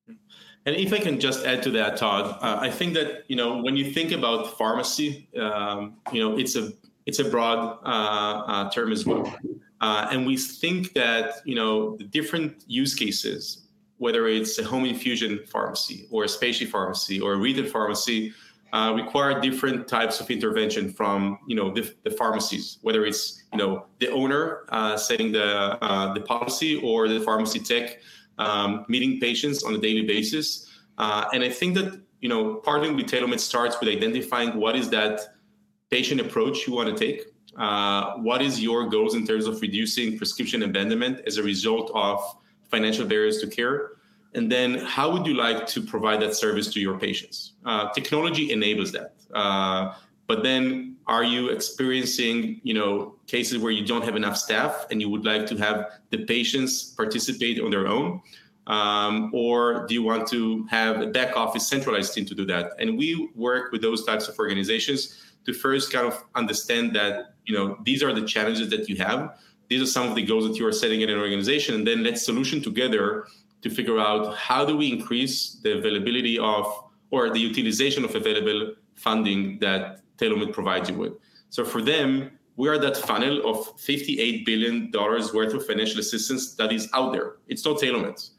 [0.07, 3.61] And if I can just add to that, Todd, uh, I think that you know
[3.61, 6.71] when you think about pharmacy, um, you know it's a
[7.05, 9.35] it's a broad uh, uh, term as well.
[9.81, 14.85] Uh, and we think that you know the different use cases, whether it's a home
[14.85, 18.33] infusion pharmacy or a specialty pharmacy or a retail pharmacy,
[18.73, 23.57] uh, require different types of intervention from you know the, the pharmacies, whether it's you
[23.57, 27.99] know the owner uh, setting the uh, the policy or the pharmacy tech
[28.37, 30.69] um, meeting patients on a daily basis.
[30.97, 34.89] Uh, and I think that you know partnering with TailorMed starts with identifying what is
[34.89, 35.21] that
[35.89, 40.17] patient approach you want to take uh, what is your goals in terms of reducing
[40.17, 42.19] prescription abandonment as a result of
[42.69, 43.91] financial barriers to care?
[44.33, 47.53] And then how would you like to provide that service to your patients?
[47.65, 49.15] Uh, technology enables that.
[49.33, 49.93] Uh,
[50.27, 54.99] but then are you experiencing, you know, cases where you don't have enough staff and
[54.99, 58.21] you would like to have the patients participate on their own?
[58.67, 62.71] Um, or do you want to have a back office centralized team to do that?
[62.79, 67.55] And we work with those types of organizations to first kind of understand that you
[67.55, 70.57] know these are the challenges that you have these are some of the goals that
[70.57, 73.25] you are setting in an organization and then let's solution together
[73.61, 76.65] to figure out how do we increase the availability of
[77.11, 81.13] or the utilization of available funding that TailorMed provides you with.
[81.49, 86.71] So for them, we are that funnel of $58 billion worth of financial assistance that
[86.71, 87.37] is out there.
[87.47, 88.29] It's not TailorMed,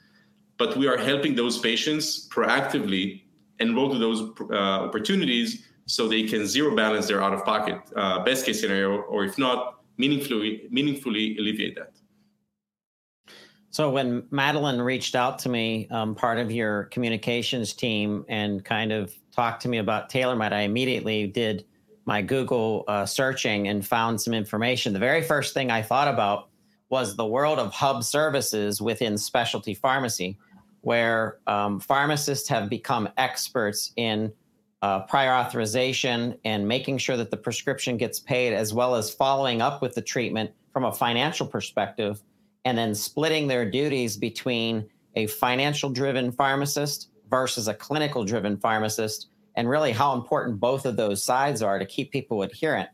[0.58, 3.22] but we are helping those patients proactively
[3.58, 4.54] enroll to those uh,
[4.86, 9.24] opportunities so they can zero balance their out of pocket uh, best case scenario, or
[9.24, 11.92] if not, meaningfully meaningfully alleviate that.
[13.70, 18.90] So when Madeline reached out to me, um, part of your communications team, and kind
[18.90, 21.66] of talked to me about TailorMed, I immediately did
[22.06, 24.92] my Google uh, searching and found some information.
[24.92, 26.48] The very first thing I thought about
[26.88, 30.38] was the world of hub services within specialty pharmacy,
[30.86, 34.32] where um, pharmacists have become experts in
[34.82, 39.60] uh, prior authorization and making sure that the prescription gets paid, as well as following
[39.60, 42.22] up with the treatment from a financial perspective
[42.64, 49.26] and then splitting their duties between a financial driven pharmacist versus a clinical driven pharmacist,
[49.56, 52.88] and really how important both of those sides are to keep people adherent.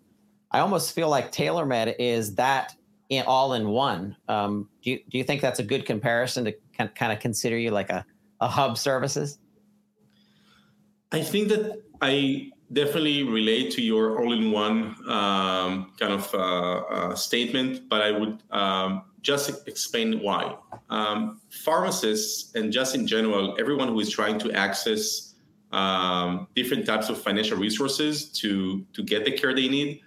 [0.51, 2.75] I almost feel like TailorMed is that
[3.13, 4.17] in, all in one.
[4.29, 7.71] Um, do, you, do you think that's a good comparison to kind of consider you
[7.71, 8.05] like a,
[8.41, 9.39] a hub services?
[11.13, 17.87] I think that I definitely relate to your all-in-one um, kind of uh, uh, statement,
[17.91, 20.57] but I would um, just explain why.
[20.89, 25.35] Um, pharmacists and just in general, everyone who is trying to access
[25.71, 30.01] um, different types of financial resources to to get the care they need,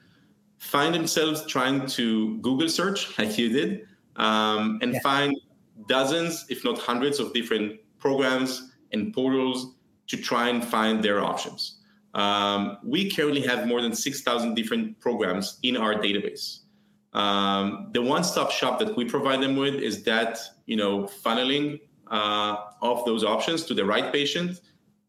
[0.58, 5.00] find themselves trying to Google search like you did, um, and yeah.
[5.02, 5.36] find
[5.88, 9.76] dozens, if not hundreds, of different programs and portals
[10.08, 11.80] to try and find their options.
[12.14, 16.60] Um, we currently have more than 6,000 different programs in our database.
[17.14, 21.80] Um, the one-stop shop that we provide them with is that you know funneling
[22.12, 24.62] uh, of those options to the right patient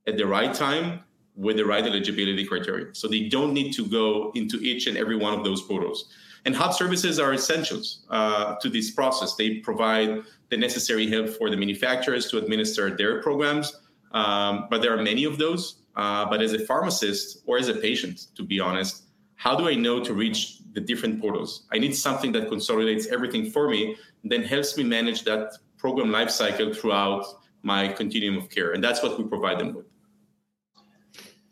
[0.06, 1.02] at the right time
[1.36, 2.94] with the right eligibility criteria.
[2.94, 6.08] So they don't need to go into each and every one of those portals.
[6.46, 9.34] And hub services are essentials uh, to this process.
[9.34, 13.80] They provide the necessary help for the manufacturers to administer their programs.
[14.12, 15.82] Um, but there are many of those.
[15.96, 19.74] Uh, but as a pharmacist or as a patient, to be honest, how do I
[19.74, 21.66] know to reach the different portals?
[21.72, 26.76] I need something that consolidates everything for me, then helps me manage that program lifecycle
[26.76, 27.24] throughout
[27.62, 28.72] my continuum of care.
[28.72, 29.86] And that's what we provide them with.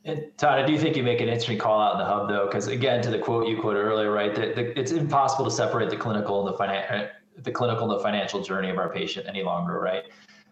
[0.06, 2.46] And Todd, I do think you make an interesting call out in the hub, though,
[2.46, 5.96] because again, to the quote you quoted earlier, right, that it's impossible to separate the
[5.96, 9.42] clinical and the finan- uh, the clinical and the financial journey of our patient any
[9.42, 10.04] longer, right?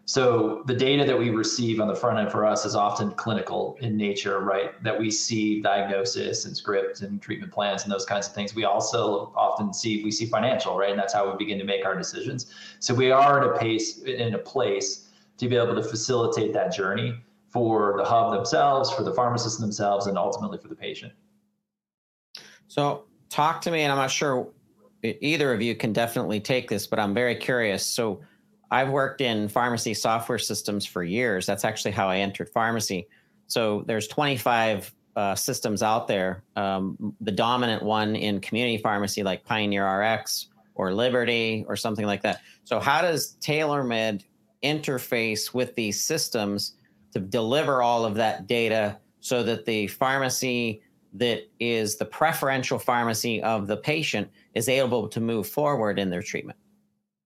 [0.05, 3.77] So the data that we receive on the front end for us is often clinical
[3.79, 4.83] in nature, right?
[4.83, 8.53] That we see diagnosis and scripts and treatment plans and those kinds of things.
[8.53, 10.89] We also often see we see financial, right?
[10.89, 12.47] And that's how we begin to make our decisions.
[12.79, 16.73] So we are in a pace in a place to be able to facilitate that
[16.73, 21.13] journey for the hub themselves, for the pharmacists themselves, and ultimately for the patient.
[22.67, 24.49] So talk to me, and I'm not sure
[25.03, 27.85] either of you can definitely take this, but I'm very curious.
[27.85, 28.21] So
[28.71, 31.45] I've worked in pharmacy software systems for years.
[31.45, 33.07] That's actually how I entered pharmacy.
[33.45, 36.43] So there's 25 uh, systems out there.
[36.55, 42.23] Um, the dominant one in community pharmacy, like Pioneer RX or Liberty or something like
[42.23, 42.41] that.
[42.63, 44.23] So how does TailorMed
[44.63, 46.73] interface with these systems
[47.13, 50.81] to deliver all of that data so that the pharmacy
[51.13, 56.23] that is the preferential pharmacy of the patient is able to move forward in their
[56.23, 56.57] treatment?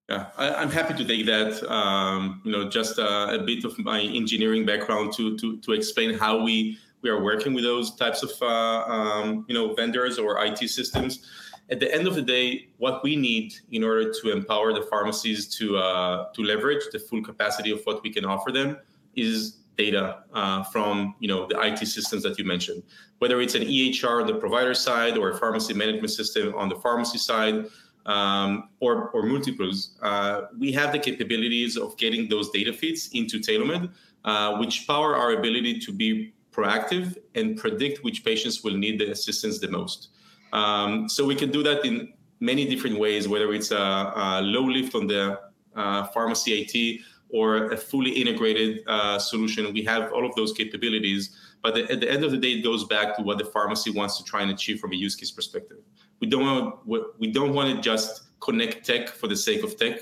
[0.08, 1.62] Yeah, I, am happy to take that.
[1.70, 6.14] Um, you know, just a, a, bit of my engineering background to to to explain
[6.14, 10.42] how we we are working with those types of uh, um, you know vendors or
[10.44, 11.26] IT systems.
[11.70, 15.46] At the end of the day, what we need in order to empower the pharmacies
[15.56, 18.78] to uh, to leverage the full capacity of what we can offer them
[19.14, 22.82] is data uh, from you know the IT systems that you mentioned,
[23.20, 26.76] whether it's an EHR on the provider side or a pharmacy management system on the
[26.76, 27.66] pharmacy side
[28.04, 33.38] um, or, or multiples, uh, we have the capabilities of getting those data feeds into
[33.38, 33.90] TailorMed,
[34.24, 39.10] uh, which power our ability to be proactive and predict which patients will need the
[39.10, 40.08] assistance the most.
[40.52, 44.64] Um, so we can do that in many different ways, whether it's a, a low
[44.64, 45.38] lift on the
[45.76, 49.72] uh, pharmacy IT or a fully integrated uh, solution.
[49.72, 52.62] We have all of those capabilities, but the, at the end of the day, it
[52.62, 55.30] goes back to what the pharmacy wants to try and achieve from a use case
[55.30, 55.78] perspective.
[56.20, 56.44] We don't
[56.86, 60.00] want we don't want to just connect tech for the sake of tech.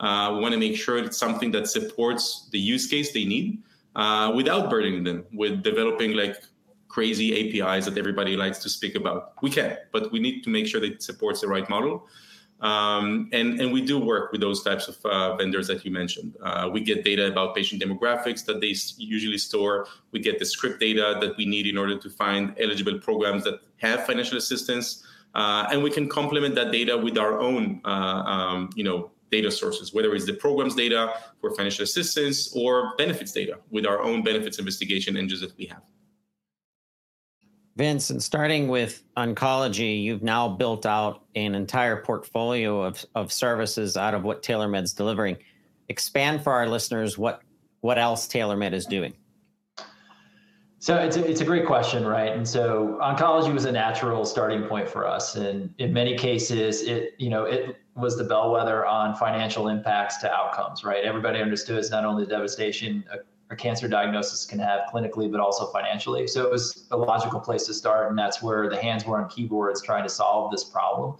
[0.00, 3.62] Uh, we want to make sure it's something that supports the use case they need
[3.94, 6.36] uh, without burdening them with developing like
[6.88, 9.32] crazy APIs that everybody likes to speak about.
[9.42, 12.06] We can, but we need to make sure that it supports the right model.
[12.60, 16.36] Um, and, and we do work with those types of uh, vendors that you mentioned.
[16.42, 19.86] Uh, we get data about patient demographics that they usually store.
[20.12, 23.60] We get the script data that we need in order to find eligible programs that
[23.78, 25.04] have financial assistance.
[25.34, 29.50] Uh, and we can complement that data with our own, uh, um, you know, data
[29.50, 34.22] sources, whether it's the programs data for financial assistance or benefits data with our own
[34.22, 35.82] benefits investigation engines that we have.
[37.76, 43.98] Vince, and starting with oncology, you've now built out an entire portfolio of, of services
[43.98, 45.36] out of what TailorMed's delivering.
[45.90, 47.42] Expand for our listeners what
[47.82, 49.12] what else TailorMed is doing.
[50.78, 52.32] So it's a, it's a great question, right?
[52.32, 57.14] And so oncology was a natural starting point for us, and in many cases, it
[57.18, 61.04] you know it was the bellwether on financial impacts to outcomes, right?
[61.04, 63.04] Everybody understood it's not only the devastation
[63.50, 66.26] a cancer diagnosis can have clinically, but also financially.
[66.26, 69.28] So it was a logical place to start, and that's where the hands were on
[69.28, 71.16] keyboards trying to solve this problem.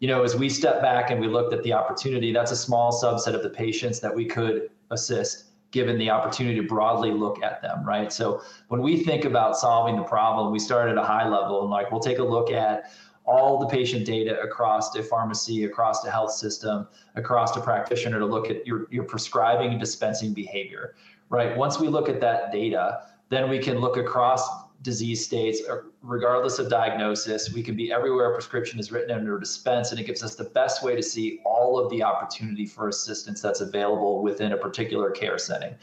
[0.00, 2.90] You know, as we stepped back and we looked at the opportunity, that's a small
[2.90, 7.62] subset of the patients that we could assist given the opportunity to broadly look at
[7.62, 8.12] them, right?
[8.12, 11.70] So when we think about solving the problem, we start at a high level and
[11.70, 12.90] like we'll take a look at
[13.24, 18.26] all the patient data across a pharmacy, across the health system, across a practitioner to
[18.26, 20.96] look at your, your prescribing and dispensing behavior
[21.30, 21.56] right?
[21.56, 24.46] Once we look at that data, then we can look across
[24.82, 25.60] disease states,
[26.02, 27.52] regardless of diagnosis.
[27.52, 30.44] We can be everywhere a prescription is written under dispense, and it gives us the
[30.44, 35.10] best way to see all of the opportunity for assistance that's available within a particular
[35.10, 35.74] care setting,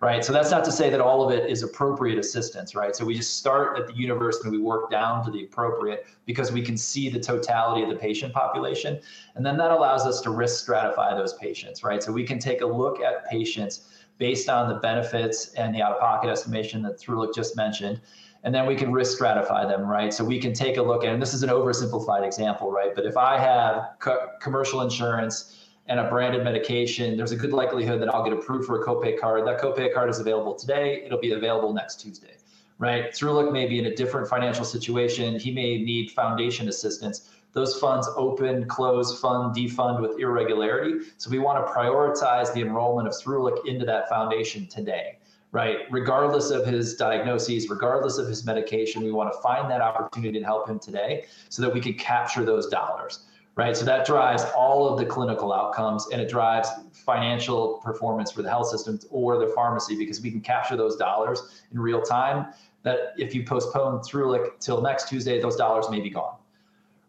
[0.00, 0.24] right?
[0.24, 2.96] So that's not to say that all of it is appropriate assistance, right?
[2.96, 6.50] So we just start at the universe and we work down to the appropriate because
[6.50, 8.98] we can see the totality of the patient population.
[9.34, 12.02] And then that allows us to risk stratify those patients, right?
[12.02, 16.28] So we can take a look at patients based on the benefits and the out-of-pocket
[16.28, 18.00] estimation that Srulik just mentioned.
[18.44, 20.12] And then we can risk stratify them, right?
[20.14, 22.94] So we can take a look at, and this is an oversimplified example, right?
[22.94, 28.00] But if I have co- commercial insurance and a branded medication, there's a good likelihood
[28.02, 29.46] that I'll get approved for a copay card.
[29.46, 31.02] That copay card is available today.
[31.04, 32.36] It'll be available next Tuesday,
[32.78, 33.10] right?
[33.10, 35.38] Srulik may be in a different financial situation.
[35.38, 41.06] He may need foundation assistance those funds open, close, fund, defund with irregularity.
[41.16, 45.18] So we want to prioritize the enrollment of Srulik into that foundation today,
[45.52, 45.78] right?
[45.90, 50.44] Regardless of his diagnoses, regardless of his medication, we want to find that opportunity to
[50.44, 53.74] help him today so that we can capture those dollars right?
[53.74, 58.50] So that drives all of the clinical outcomes and it drives financial performance for the
[58.50, 62.52] health systems or the pharmacy because we can capture those dollars in real time.
[62.82, 66.36] That if you postpone Srulik till next Tuesday, those dollars may be gone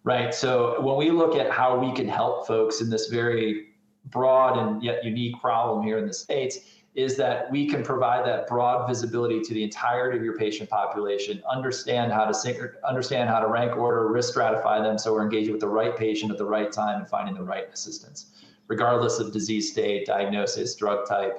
[0.08, 0.34] right?
[0.34, 3.74] So when we look at how we can help folks in this very
[4.06, 6.60] broad and yet unique problem here in the States,
[6.96, 11.44] is that we can provide that broad visibility to the entirety of your patient population,
[11.52, 15.60] understand how to understand how to rank order, risk stratify them so we're engaging with
[15.60, 18.32] the right patient at the right time and finding the right assistance,
[18.68, 21.38] regardless of disease state, diagnosis, drug type.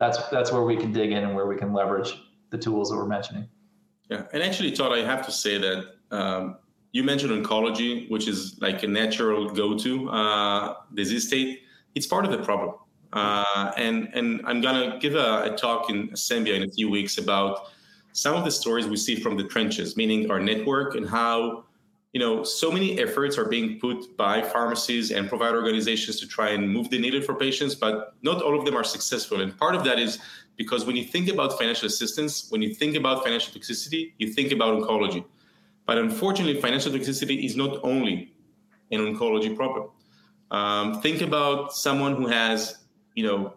[0.00, 2.20] That's that's where we can dig in and where we can leverage
[2.50, 3.48] the tools that we're mentioning.
[4.10, 6.58] Yeah, and actually, Todd, I have to say that um,
[6.92, 11.60] you mentioned oncology, which is like a natural go-to uh, disease state.
[11.94, 12.74] It's part of the problem.
[13.12, 17.18] Uh, and and I'm gonna give a, a, talk in Asembia in a few weeks
[17.18, 17.70] about
[18.12, 21.64] some of the stories we see from the trenches, meaning our network and how
[22.12, 26.50] you know so many efforts are being put by pharmacies and provider organizations to try
[26.50, 29.40] and move the needle for patients, but not all of them are successful.
[29.40, 30.18] And part of that is
[30.56, 34.52] because when you think about financial assistance, when you think about financial toxicity, you think
[34.52, 35.24] about oncology.
[35.86, 38.34] But unfortunately, financial toxicity is not only
[38.90, 39.90] an oncology problem.
[40.50, 42.78] Um, think about someone who has,
[43.14, 43.54] you know,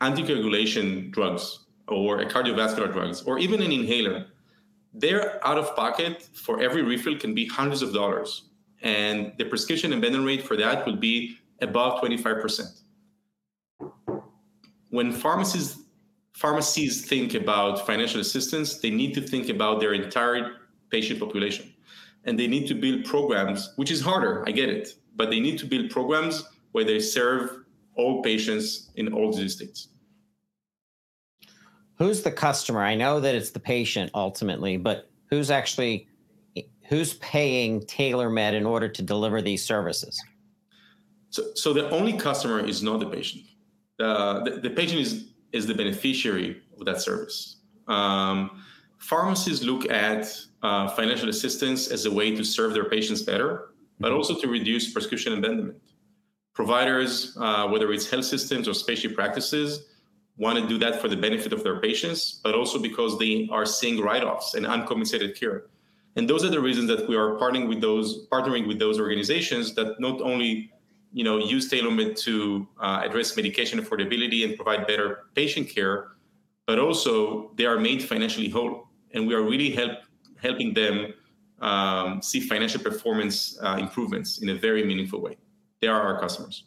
[0.00, 4.26] anticoagulation drugs or a cardiovascular drugs or even an inhaler.
[4.92, 8.44] Their out of pocket for every refill can be hundreds of dollars.
[8.82, 12.80] And the prescription abandon rate for that would be above 25%.
[14.90, 15.78] When pharmacies
[16.34, 20.52] pharmacies think about financial assistance, they need to think about their entire
[20.90, 21.72] patient population.
[22.24, 25.58] And they need to build programs, which is harder, I get it, but they need
[25.60, 27.64] to build programs where they serve
[27.94, 29.88] all patients in all disease states.
[31.98, 32.82] Who's the customer?
[32.82, 36.08] I know that it's the patient ultimately, but who's actually
[36.88, 40.22] who's paying TailorMed in order to deliver these services?
[41.30, 43.44] So, so the only customer is not the patient.
[43.98, 47.56] Uh, the, the patient is is the beneficiary of that service.
[47.88, 48.62] Um,
[48.98, 50.28] pharmacies look at
[50.66, 53.50] uh, financial assistance as a way to serve their patients better,
[54.00, 54.16] but mm-hmm.
[54.16, 55.78] also to reduce prescription abandonment.
[56.60, 59.70] Providers, uh, whether it's health systems or specialty practices,
[60.38, 63.66] want to do that for the benefit of their patients, but also because they are
[63.78, 65.58] seeing write-offs and uncompensated care.
[66.16, 69.74] And those are the reasons that we are partnering with those partnering with those organizations
[69.78, 70.50] that not only
[71.12, 75.96] you know use TailorMed to uh, address medication affordability and provide better patient care,
[76.68, 79.96] but also they are made financially whole, and we are really help
[80.46, 81.12] helping them
[81.60, 85.36] um, see financial performance uh, improvements in a very meaningful way.
[85.80, 86.64] They are our customers.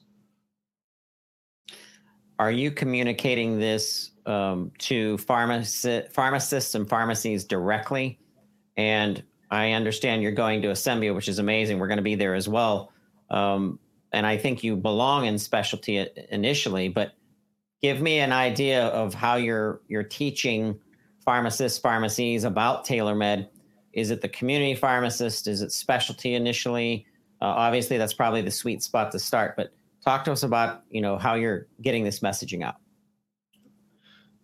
[2.38, 8.20] Are you communicating this um, to pharmaci- pharmacists and pharmacies directly?
[8.78, 11.80] And I understand you're going to Asembia, which is amazing.
[11.80, 12.94] We're going to be there as well.
[13.30, 13.80] Um,
[14.14, 17.14] and I think you belong in specialty initially, but
[17.82, 20.80] give me an idea of how you're you're teaching
[21.26, 23.48] pharmacists, pharmacies about TailorMed.
[24.00, 25.48] Is it the community pharmacist?
[25.48, 27.06] Is it specialty initially?
[27.42, 29.56] Uh, obviously, that's probably the sweet spot to start.
[29.56, 29.74] But
[30.04, 32.76] talk to us about you know how you're getting this messaging out.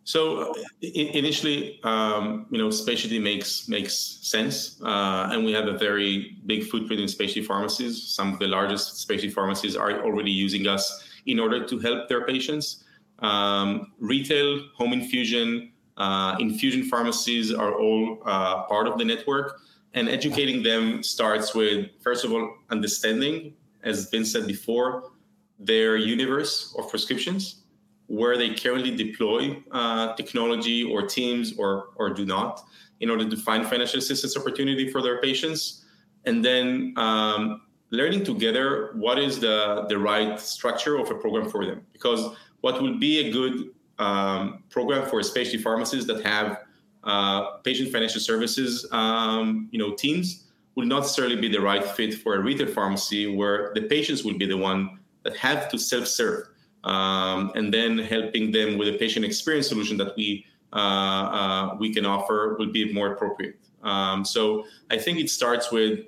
[0.04, 6.38] So initially, um, you know, specialty makes makes sense, uh, and we have a very
[6.46, 8.04] big footprint in specialty pharmacies.
[8.04, 12.26] Some of the largest specialty pharmacies are already using us in order to help their
[12.26, 12.84] patients.
[13.20, 19.60] Um, retail, home infusion, uh, infusion pharmacies are all uh, part of the network,
[19.94, 25.12] and educating them starts with first of all understanding, as been said before,
[25.60, 27.64] their universe of prescriptions
[28.08, 32.62] where they currently deploy uh, technology or teams or, or do not
[33.00, 35.86] in order to find financial assistance opportunity for their patients.
[36.26, 41.66] And then um, learning together what is the, the right structure of a program for
[41.66, 41.86] them.
[41.94, 46.62] Because what will be a good um, program for specialty pharmacies that have
[47.04, 52.14] uh, patient financial services um, you know, teams will not necessarily be the right fit
[52.14, 56.48] for a retail pharmacy where the patients will be the one that have to self-serve
[56.84, 61.94] um, and then helping them with a patient experience solution that we uh, uh, we
[61.94, 63.58] can offer will be more appropriate.
[63.84, 66.00] Um, so I think it starts with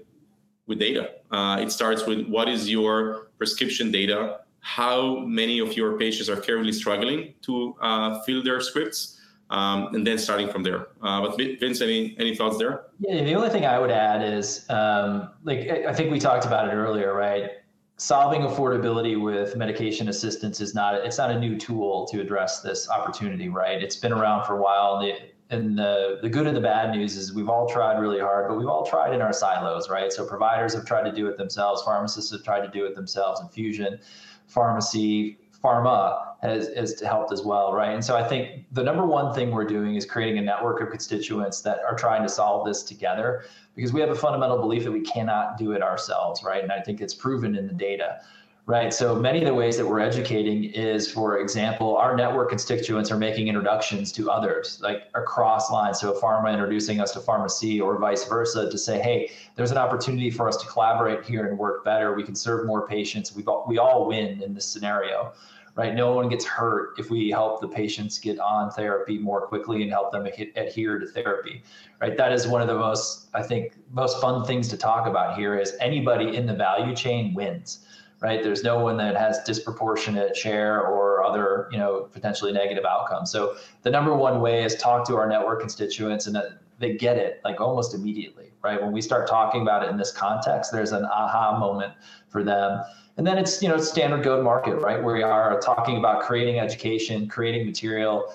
[0.66, 1.12] with data.
[1.32, 6.36] Uh, it starts with what is your prescription data, how many of your patients are
[6.36, 10.88] currently struggling to uh, fill their scripts, um, and then starting from there.
[11.02, 12.88] Uh, but Vince, any any thoughts there?
[13.00, 16.68] Yeah, the only thing I would add is, um, like I think we talked about
[16.68, 17.52] it earlier, right?
[17.98, 22.88] solving affordability with medication assistance is not it's not a new tool to address this
[22.90, 25.16] opportunity right it's been around for a while and the,
[25.50, 28.56] and the, the good and the bad news is we've all tried really hard but
[28.56, 31.82] we've all tried in our silos right so providers have tried to do it themselves
[31.82, 34.00] pharmacists have tried to do it themselves infusion
[34.48, 37.94] pharmacy pharma has, has helped as well, right?
[37.94, 40.90] And so I think the number one thing we're doing is creating a network of
[40.90, 43.46] constituents that are trying to solve this together
[43.76, 46.62] because we have a fundamental belief that we cannot do it ourselves, right?
[46.64, 48.22] And I think it's proven in the data.
[48.68, 48.94] Right.
[48.94, 53.18] So many of the ways that we're educating is, for example, our network constituents are
[53.18, 56.02] making introductions to others, like across lines.
[56.02, 59.78] So a pharma introducing us to pharmacy or vice versa to say, hey, there's an
[59.78, 62.14] opportunity for us to collaborate here and work better.
[62.14, 63.34] We can serve more patients.
[63.34, 65.32] we all, we all win in this scenario
[65.78, 65.94] right?
[65.94, 69.92] No one gets hurt if we help the patients get on therapy more quickly and
[69.92, 71.62] help them adhere to therapy,
[72.02, 72.18] right?
[72.18, 75.58] That is one of the most, I think, most fun things to talk about here
[75.58, 77.86] is anybody in the value chain wins,
[78.20, 78.44] right?
[78.44, 83.32] There's no one that has disproportionate share or other, you know, potentially negative outcomes.
[83.32, 86.38] So the number one way is talk to our network constituents and
[86.80, 88.82] they get it like almost immediately, right?
[88.82, 91.94] When we start talking about it in this context, there's an aha moment
[92.30, 92.84] for them
[93.18, 95.04] and then it's you know standard go to market, right?
[95.04, 98.34] Where we are talking about creating education, creating material,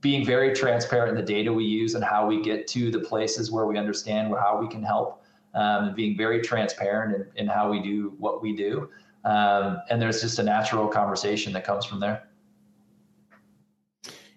[0.00, 3.52] being very transparent in the data we use and how we get to the places
[3.52, 5.22] where we understand how we can help,
[5.54, 8.88] um, and being very transparent in, in, how we do what we do.
[9.24, 12.28] Um, and there's just a natural conversation that comes from there.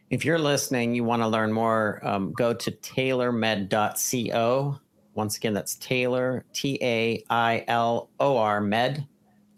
[0.09, 4.79] If you're listening, you want to learn more, um, go to tailormed.co.
[5.15, 9.07] Once again, that's Tailor, T A I L O R med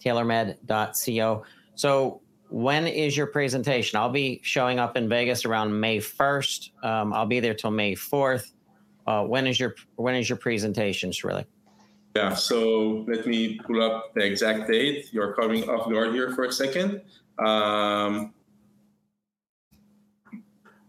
[0.03, 1.43] tailormed.co.
[1.75, 3.99] So, when is your presentation?
[3.99, 6.83] I'll be showing up in Vegas around May 1st.
[6.83, 8.53] Um, I'll be there till May 4th.
[9.05, 11.45] Uh, when is your when is your presentation, Shrilly?
[12.17, 15.13] Yeah, so let me pull up the exact date.
[15.13, 17.01] You're coming off guard here for a second.
[17.37, 18.33] Um,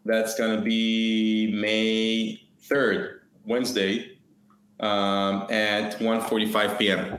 [0.07, 4.16] that's going to be May 3rd, Wednesday
[4.81, 7.18] um, at 1.45 p.m.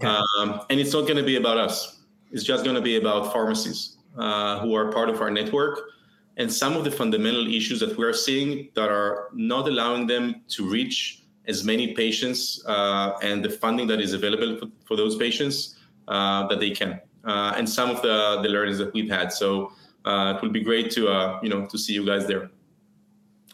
[0.00, 2.00] Um, and it's not going to be about us.
[2.30, 5.78] It's just going to be about pharmacies uh, who are part of our network
[6.38, 10.40] and some of the fundamental issues that we are seeing that are not allowing them
[10.48, 15.16] to reach as many patients uh, and the funding that is available for, for those
[15.16, 15.76] patients
[16.08, 17.00] uh, that they can.
[17.24, 19.32] Uh, and some of the, the learnings that we've had.
[19.32, 19.72] So
[20.04, 22.50] uh, it would be great to uh, you know to see you guys there.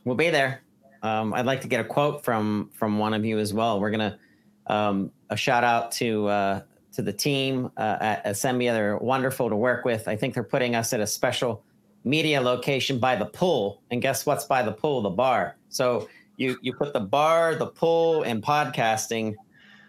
[0.04, 0.62] We'll be there.
[1.02, 3.78] Um, I'd like to get a quote from from one of you as well.
[3.78, 4.18] We're gonna
[4.66, 6.62] um, a shout out to uh,
[6.92, 8.72] to the team at Asembia.
[8.72, 10.08] They're wonderful to work with.
[10.08, 11.62] I think they're putting us at a special
[12.04, 13.82] media location by the pool.
[13.90, 15.02] And guess what's by the pool?
[15.02, 15.56] The bar.
[15.68, 16.08] So
[16.38, 19.34] you you put the bar, the pool, and podcasting.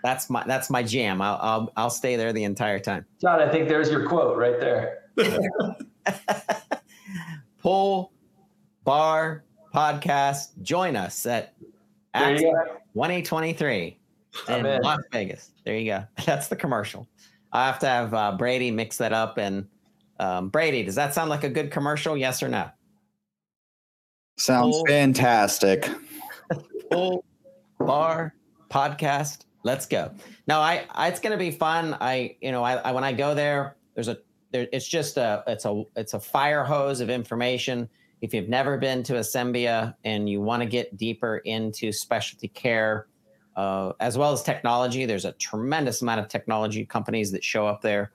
[0.03, 1.21] That's my that's my jam.
[1.21, 3.05] I'll I'll, I'll stay there the entire time.
[3.21, 5.03] John, I think there's your quote right there.
[7.61, 8.11] pool,
[8.83, 9.43] bar,
[9.73, 10.61] podcast.
[10.61, 11.53] Join us at
[12.13, 12.63] There you go.
[12.93, 13.99] 2023
[14.49, 15.51] in Las Vegas.
[15.65, 16.03] There you go.
[16.25, 17.07] That's the commercial.
[17.51, 19.37] I have to have uh, Brady mix that up.
[19.37, 19.67] And
[20.19, 22.15] um, Brady, does that sound like a good commercial?
[22.17, 22.69] Yes or no?
[24.37, 24.85] Sounds Cool.
[24.87, 25.89] fantastic.
[26.91, 27.23] Full
[27.79, 28.33] bar
[28.69, 29.45] podcast.
[29.63, 30.11] Let's go.
[30.47, 31.95] Now, I, I it's going to be fun.
[31.99, 34.17] I, you know, I, I when I go there, there's a
[34.51, 34.67] there.
[34.71, 37.89] It's just a it's a it's a fire hose of information.
[38.21, 43.07] If you've never been to Asembia and you want to get deeper into specialty care,
[43.55, 47.81] uh, as well as technology, there's a tremendous amount of technology companies that show up
[47.81, 48.11] there.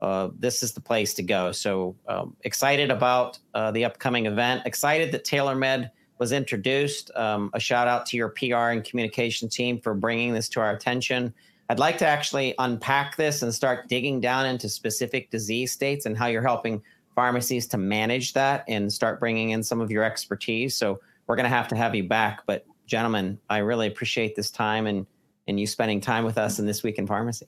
[0.00, 1.52] Uh, this is the place to go.
[1.52, 4.62] So um, excited about uh, the upcoming event.
[4.66, 7.10] Excited that TailorMed was introduced.
[7.14, 10.70] Um, a shout out to your PR and communication team for bringing this to our
[10.70, 11.34] attention.
[11.68, 16.16] I'd like to actually unpack this and start digging down into specific disease states and
[16.16, 16.82] how you're helping
[17.14, 20.76] pharmacies to manage that and start bringing in some of your expertise.
[20.76, 22.42] So we're going to have to have you back.
[22.46, 25.06] But gentlemen, I really appreciate this time and
[25.48, 27.46] and you spending time with us in this week in pharmacy.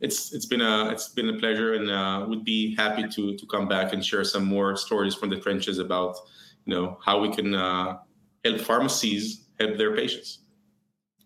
[0.00, 3.46] It's it's been a it's been a pleasure, and uh, would be happy to to
[3.46, 6.16] come back and share some more stories from the trenches about
[6.66, 7.98] you know how we can uh,
[8.44, 10.40] help pharmacies help their patients.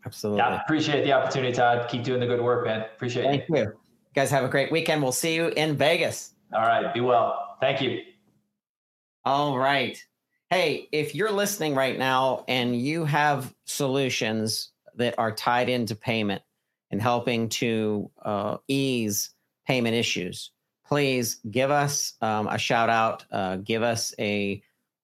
[0.07, 0.39] Absolutely.
[0.39, 1.89] Yeah, appreciate the opportunity, Todd.
[1.91, 2.81] Keep doing the good work, man.
[2.95, 3.29] Appreciate it.
[3.29, 3.57] Thank you.
[3.57, 3.63] you.
[3.63, 5.03] You guys have a great weekend.
[5.03, 6.35] We'll see you in Vegas.
[6.55, 7.57] All right, be well.
[7.61, 8.01] Thank you.
[9.25, 10.03] All right.
[10.49, 16.43] Hey, if you're listening right now and you have solutions that are tied into payment
[16.91, 19.31] and helping to uh, ease
[19.67, 20.51] payment issues,
[20.85, 24.61] please give us um, a shout out, uh, give us a,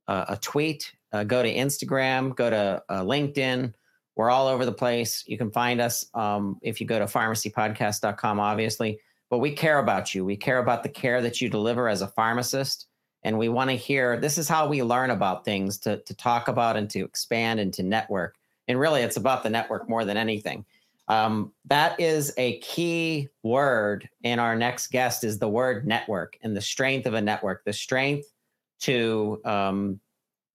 [0.09, 3.73] a tweet, uh, go to Instagram, go to uh, LinkedIn.
[4.15, 5.25] We're all over the place.
[5.27, 9.01] You can find us um, if you go to pharmacypodcast.com, obviously.
[9.29, 10.25] But we care about you.
[10.25, 12.87] We care about the care that you deliver as a pharmacist
[13.27, 16.47] and we want to hear this is how we learn about things to, to talk
[16.47, 18.37] about and to expand and to network
[18.69, 20.65] and really it's about the network more than anything
[21.09, 26.57] um, that is a key word in our next guest is the word network and
[26.57, 28.33] the strength of a network the strength
[28.81, 30.01] to um,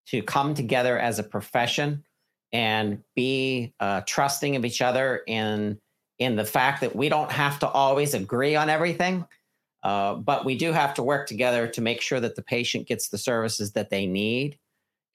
[0.07, 2.03] to come together as a profession
[2.53, 5.79] and be uh, trusting of each other in
[6.19, 9.25] in the fact that we don't have to always agree on everything
[9.83, 13.09] uh, but we do have to work together to make sure that the patient gets
[13.09, 14.57] the services that they need.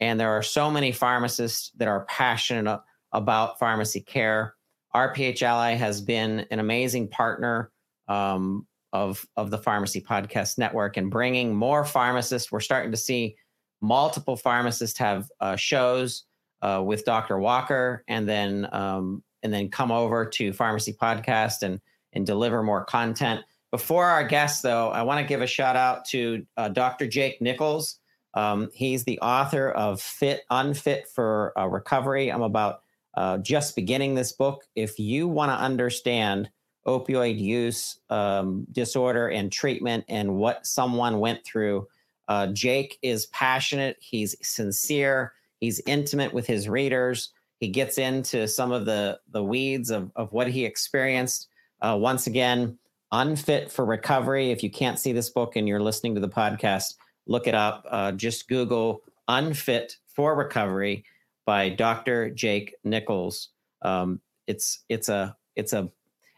[0.01, 2.81] And there are so many pharmacists that are passionate
[3.13, 4.55] about pharmacy care.
[4.95, 7.71] RPH Ally has been an amazing partner
[8.09, 12.51] um, of, of the Pharmacy Podcast Network and bringing more pharmacists.
[12.51, 13.37] We're starting to see
[13.81, 16.25] multiple pharmacists have uh, shows
[16.63, 17.39] uh, with Dr.
[17.39, 21.81] Walker and then um, and then come over to Pharmacy Podcast and
[22.13, 23.43] and deliver more content.
[23.71, 27.07] Before our guest, though, I want to give a shout out to uh, Dr.
[27.07, 27.99] Jake Nichols.
[28.35, 32.31] Um, he's the author of Fit Unfit for uh, Recovery.
[32.31, 32.81] I'm about
[33.17, 34.65] uh, just beginning this book.
[34.75, 36.51] If you want to understand
[36.87, 41.87] opioid use um, disorder and treatment and what someone went through,
[42.29, 43.97] uh, Jake is passionate.
[44.01, 45.33] He's sincere.
[45.61, 47.31] He's intimate with his readers.
[47.61, 51.49] He gets into some of the the weeds of of what he experienced.
[51.81, 52.79] Uh, once again,
[53.13, 54.51] Unfit for Recovery.
[54.51, 56.95] If you can't see this book and you're listening to the podcast,
[57.27, 57.87] look it up.
[57.89, 61.05] Uh, just Google Unfit for Recovery
[61.47, 62.31] by Dr.
[62.31, 63.51] Jake Nichols.
[63.83, 65.91] Um, it's it's a it's a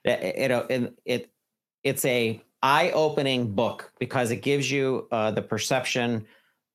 [0.05, 1.31] it, it, it
[1.83, 6.27] it's a eye-opening book because it gives you uh, the perception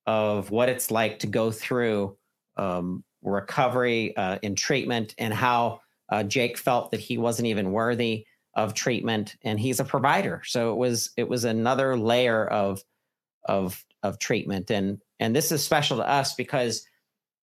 [0.06, 2.16] of what it's like to go through
[2.56, 8.26] um, recovery uh, in treatment and how uh, Jake felt that he wasn't even worthy
[8.54, 10.42] of treatment and he's a provider.
[10.44, 12.82] So it was it was another layer of
[13.44, 14.70] of of treatment.
[14.70, 16.86] And and this is special to us because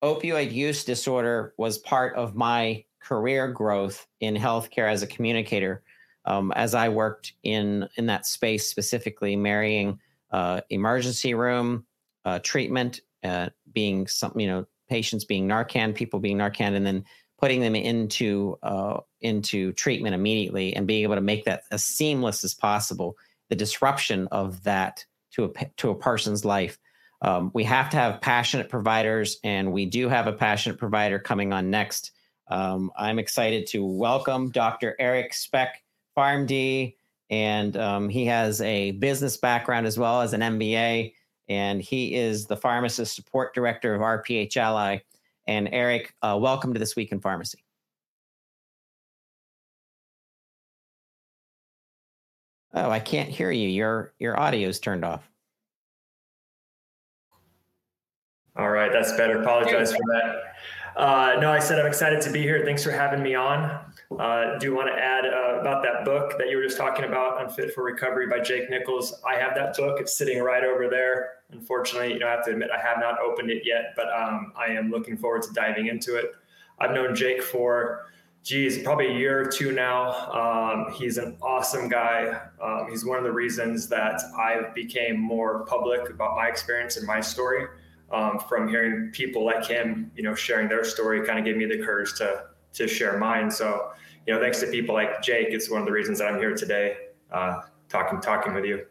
[0.03, 5.83] opioid use disorder was part of my career growth in healthcare as a communicator
[6.25, 9.99] um, as i worked in in that space specifically marrying
[10.31, 11.85] uh, emergency room
[12.25, 17.03] uh, treatment uh, being some you know patients being narcan people being narcan and then
[17.41, 22.43] putting them into uh, into treatment immediately and being able to make that as seamless
[22.43, 23.17] as possible.
[23.49, 26.77] The disruption of that to a to a person's life.
[27.23, 31.51] Um, we have to have passionate providers, and we do have a passionate provider coming
[31.51, 32.11] on next.
[32.51, 34.97] Um, I'm excited to welcome Dr.
[34.99, 35.81] Eric Speck,
[36.17, 36.95] PharmD,
[37.29, 41.13] and um, he has a business background as well as an MBA.
[41.47, 44.99] And he is the pharmacist support director of RPH Ally.
[45.47, 47.63] And Eric, uh, welcome to this week in pharmacy.
[52.73, 53.67] Oh, I can't hear you.
[53.67, 55.29] Your your audio is turned off.
[58.55, 59.41] All right, that's better.
[59.41, 60.55] Apologize for that.
[60.95, 62.63] Uh, no, I said I'm excited to be here.
[62.65, 63.79] Thanks for having me on.
[64.19, 67.41] Uh, do want to add uh, about that book that you were just talking about,
[67.41, 69.21] Unfit for Recovery by Jake Nichols.
[69.27, 69.99] I have that book.
[70.01, 71.29] It's sitting right over there.
[71.51, 74.51] Unfortunately, you know, I have to admit I have not opened it yet, but um,
[74.57, 76.31] I am looking forward to diving into it.
[76.79, 78.05] I've known Jake for,
[78.43, 80.11] geez, probably a year or two now.
[80.31, 82.41] Um, he's an awesome guy.
[82.61, 87.07] Um, he's one of the reasons that I became more public about my experience and
[87.07, 87.67] my story
[88.13, 91.65] um, from hearing people like him, you know, sharing their story kind of gave me
[91.65, 93.51] the courage to to share mine.
[93.51, 93.91] So,
[94.25, 96.55] you know, thanks to people like Jake, it's one of the reasons that I'm here
[96.55, 96.95] today,
[97.31, 98.85] uh, talking talking with you.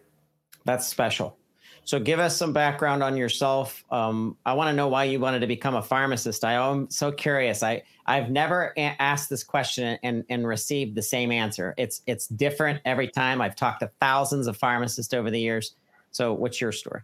[0.64, 1.38] That's special.
[1.84, 3.84] So, give us some background on yourself.
[3.90, 6.44] Um, I want to know why you wanted to become a pharmacist.
[6.44, 7.62] I am so curious.
[7.62, 11.74] I I've never a- asked this question and and received the same answer.
[11.78, 13.40] It's it's different every time.
[13.40, 15.74] I've talked to thousands of pharmacists over the years.
[16.10, 17.02] So, what's your story?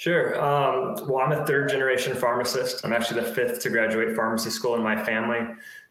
[0.00, 0.42] Sure.
[0.42, 2.86] Um, well, I'm a third generation pharmacist.
[2.86, 5.40] I'm actually the fifth to graduate pharmacy school in my family.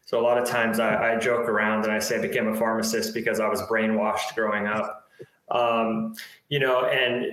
[0.04, 2.56] So a lot of times I, I joke around and I say I became a
[2.56, 5.08] pharmacist because I was brainwashed growing up.
[5.52, 6.16] Um,
[6.48, 7.24] you know, and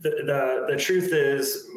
[0.00, 1.68] the, the, the truth is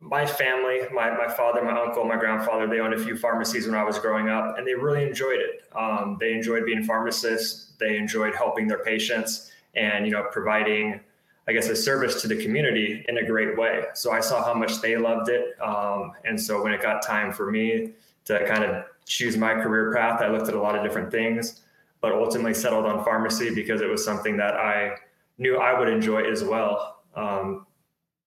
[0.00, 3.74] my family, my, my father, my uncle, my grandfather, they owned a few pharmacies when
[3.74, 5.62] I was growing up and they really enjoyed it.
[5.74, 7.72] Um, they enjoyed being pharmacists.
[7.80, 11.00] They enjoyed helping their patients and, you know, providing
[11.46, 13.84] I guess, a service to the community in a great way.
[13.94, 15.60] So I saw how much they loved it.
[15.60, 17.92] Um, and so when it got time for me
[18.24, 21.60] to kind of choose my career path, I looked at a lot of different things,
[22.00, 24.96] but ultimately settled on pharmacy because it was something that I
[25.36, 27.02] knew I would enjoy as well.
[27.14, 27.66] Um,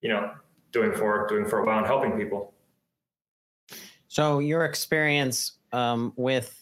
[0.01, 0.32] you know,
[0.72, 2.53] doing for doing for a while and helping people.
[4.07, 6.53] So your experience um, with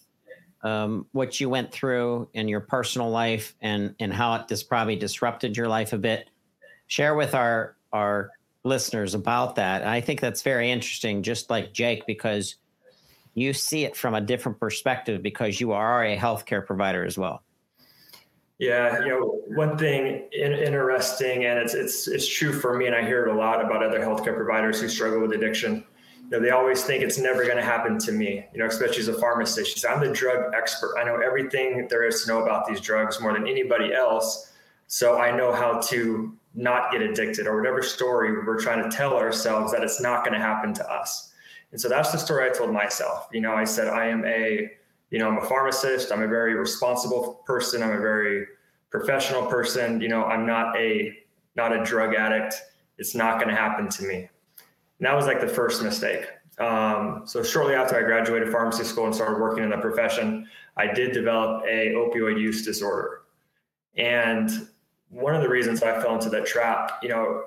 [0.64, 4.96] um, what you went through in your personal life and and how it just probably
[4.96, 6.30] disrupted your life a bit
[6.88, 8.32] share with our our
[8.64, 9.82] listeners about that.
[9.82, 12.56] And I think that's very interesting, just like Jake, because
[13.36, 17.44] you see it from a different perspective because you are a healthcare provider as well.
[18.58, 22.96] Yeah, you know, one thing in, interesting, and it's it's it's true for me, and
[22.96, 25.84] I hear it a lot about other healthcare providers who struggle with addiction.
[26.24, 28.46] You know, they always think it's never going to happen to me.
[28.54, 30.96] You know, especially as a pharmacist, I'm the drug expert.
[30.98, 34.54] I know everything there is to know about these drugs more than anybody else.
[34.88, 39.16] So I know how to not get addicted or whatever story we're trying to tell
[39.18, 41.34] ourselves that it's not going to happen to us.
[41.72, 43.28] And so that's the story I told myself.
[43.34, 44.72] You know, I said, I am a,
[45.10, 46.12] you know, I'm a pharmacist.
[46.12, 47.84] I'm a very responsible person.
[47.84, 48.46] I'm a very
[48.90, 50.00] professional person.
[50.00, 51.18] You know, I'm not a,
[51.56, 52.56] not a drug addict.
[52.98, 54.16] It's not going to happen to me.
[54.16, 56.26] And that was like the first mistake.
[56.60, 60.48] Um, so shortly after I graduated pharmacy school and started working in the profession,
[60.78, 63.24] I did develop a opioid use disorder.
[63.98, 64.68] And
[65.10, 67.46] one of the reasons I fell into that trap, you know,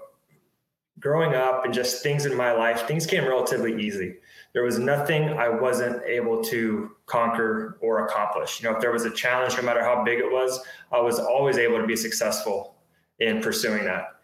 [1.00, 4.16] growing up and just things in my life, things came relatively easy.
[4.52, 8.60] There was nothing I wasn't able to conquer or accomplish.
[8.60, 11.18] You know, if there was a challenge, no matter how big it was, I was
[11.18, 12.76] always able to be successful
[13.20, 14.16] in pursuing that.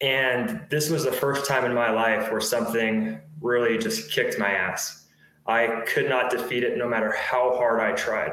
[0.00, 4.50] And this was the first time in my life where something really just kicked my
[4.50, 5.06] ass.
[5.46, 8.32] I could not defeat it no matter how hard I tried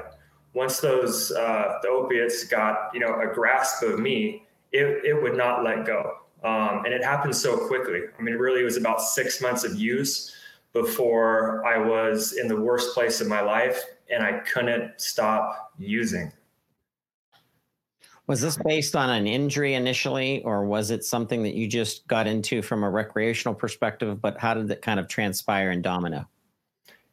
[0.58, 5.38] once those uh, the opiates got you know a grasp of me, it, it would
[5.38, 6.14] not let go.
[6.44, 8.02] Um, and it happened so quickly.
[8.18, 10.36] I mean, really, it was about six months of use
[10.74, 13.82] before I was in the worst place of my life
[14.12, 16.32] and I couldn't stop using.
[18.28, 22.28] Was this based on an injury initially, or was it something that you just got
[22.28, 24.22] into from a recreational perspective?
[24.22, 26.28] But how did it kind of transpire in domino?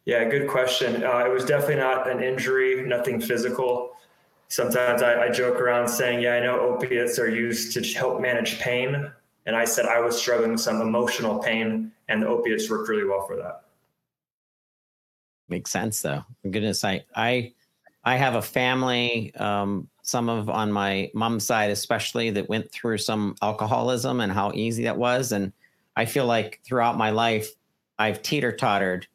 [0.07, 1.03] Yeah, good question.
[1.03, 3.93] Uh, it was definitely not an injury, nothing physical.
[4.49, 8.59] Sometimes I, I, joke around saying, Yeah, I know opiates are used to help manage
[8.61, 9.11] pain.
[9.47, 13.05] And I said I was struggling with some emotional pain, and the opiates worked really
[13.05, 13.63] well for that.
[15.49, 16.25] Makes sense, though.
[16.43, 17.53] goodness, I, I,
[18.05, 22.99] I have a family, um, some of on my mom's side, especially, that went through
[22.99, 25.33] some alcoholism and how easy that was.
[25.33, 25.53] And
[25.97, 27.51] I feel like throughout my life,
[27.99, 29.07] I've teeter tottered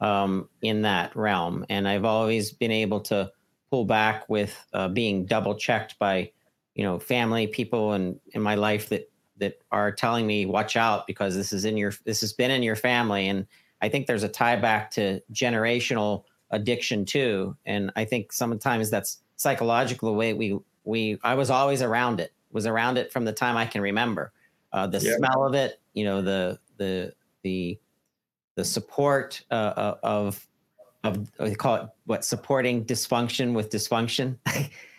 [0.00, 1.64] um, in that realm.
[1.68, 3.30] And I've always been able to
[3.70, 6.32] pull back with uh, being double checked by,
[6.74, 11.06] you know, family people and in my life that that are telling me watch out
[11.06, 13.28] because this is in your this has been in your family.
[13.28, 13.46] And
[13.80, 17.56] I think there's a tie back to generational addiction too.
[17.64, 22.32] And I think sometimes that's psychological the way we we I was always around it.
[22.52, 24.32] Was around it from the time I can remember.
[24.72, 25.16] Uh, the Yeah.
[25.16, 27.78] smell of it, you know, the the the
[28.60, 30.46] the support uh, uh, of
[31.02, 34.36] of they call it what supporting dysfunction with dysfunction.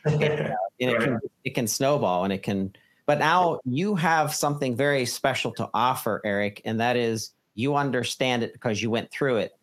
[0.05, 2.74] and it can it can snowball and it can
[3.05, 8.41] but now you have something very special to offer eric and that is you understand
[8.41, 9.55] it because you went through it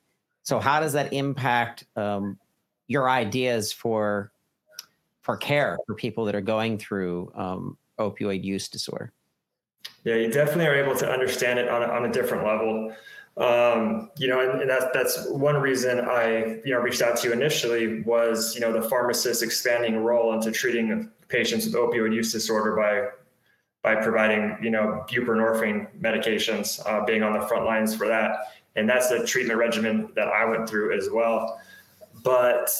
[0.45, 2.39] so how does that impact um,
[2.87, 4.31] your ideas for
[5.23, 9.13] for care for people that are going through um, opioid use disorder
[10.05, 12.95] Yeah, you definitely are able to understand it on a, on a different level.
[13.39, 17.28] Um, you know, and, and that's that's one reason I you know reached out to
[17.28, 22.32] you initially was you know the pharmacist expanding role into treating patients with opioid use
[22.32, 23.09] disorder by
[23.82, 28.89] by providing you know buprenorphine medications, uh, being on the front lines for that, and
[28.89, 31.61] that's the treatment regimen that I went through as well.
[32.24, 32.70] But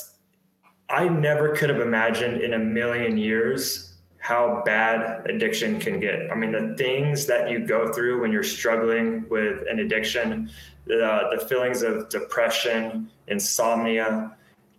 [0.89, 3.88] I never could have imagined in a million years
[4.19, 6.31] how bad addiction can get.
[6.31, 10.51] I mean, the things that you go through when you're struggling with an addiction,
[10.87, 14.37] the, feelings of depression, insomnia,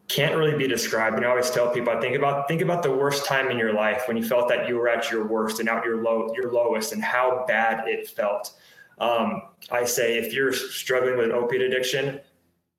[0.07, 1.15] can't really be described.
[1.15, 3.73] And I always tell people, I think about think about the worst time in your
[3.73, 6.51] life when you felt that you were at your worst and out your low your
[6.51, 8.55] lowest, and how bad it felt.
[8.99, 12.19] Um, I say, if you're struggling with an opiate addiction,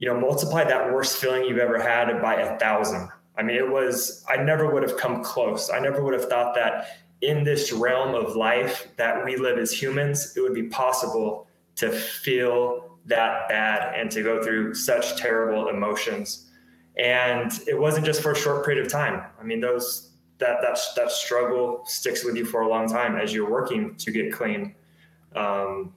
[0.01, 3.09] you know, multiply that worst feeling you've ever had by a thousand.
[3.41, 5.71] I mean, it was, I never would have come close.
[5.71, 9.73] I never would have thought that in this realm of life that we live as
[9.73, 15.69] humans, it would be possible to feel that bad and to go through such terrible
[15.69, 16.51] emotions.
[16.99, 19.23] And it wasn't just for a short period of time.
[19.41, 23.33] I mean, those, that, that, that struggle sticks with you for a long time as
[23.33, 24.75] you're working to get clean.
[25.35, 25.95] Um,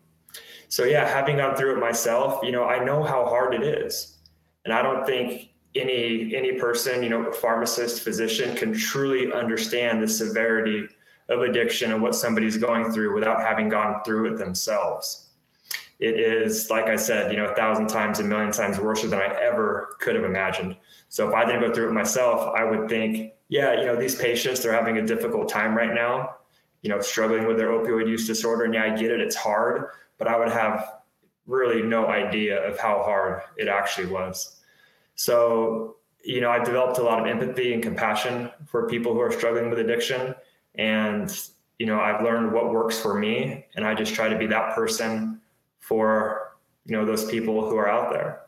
[0.70, 4.18] so yeah, having gone through it myself, you know, I know how hard it is.
[4.64, 10.02] And I don't think any any person, you know, a pharmacist, physician can truly understand
[10.02, 10.88] the severity
[11.30, 15.30] of addiction and what somebody's going through without having gone through it themselves.
[16.00, 19.14] It is, like I said, you know, a thousand times, a million times worse than
[19.14, 20.76] I ever could have imagined.
[21.08, 24.16] So if I didn't go through it myself, I would think, yeah, you know, these
[24.16, 26.36] patients, they're having a difficult time right now,
[26.82, 28.66] you know, struggling with their opioid use disorder.
[28.66, 31.00] And yeah, I get it, it's hard, but I would have
[31.46, 34.60] really no idea of how hard it actually was.
[35.16, 39.32] So, you know, I've developed a lot of empathy and compassion for people who are
[39.32, 40.34] struggling with addiction.
[40.76, 41.32] And,
[41.80, 43.66] you know, I've learned what works for me.
[43.76, 45.42] And I just try to be that person
[45.80, 46.56] for,
[46.86, 48.44] you know, those people who are out there.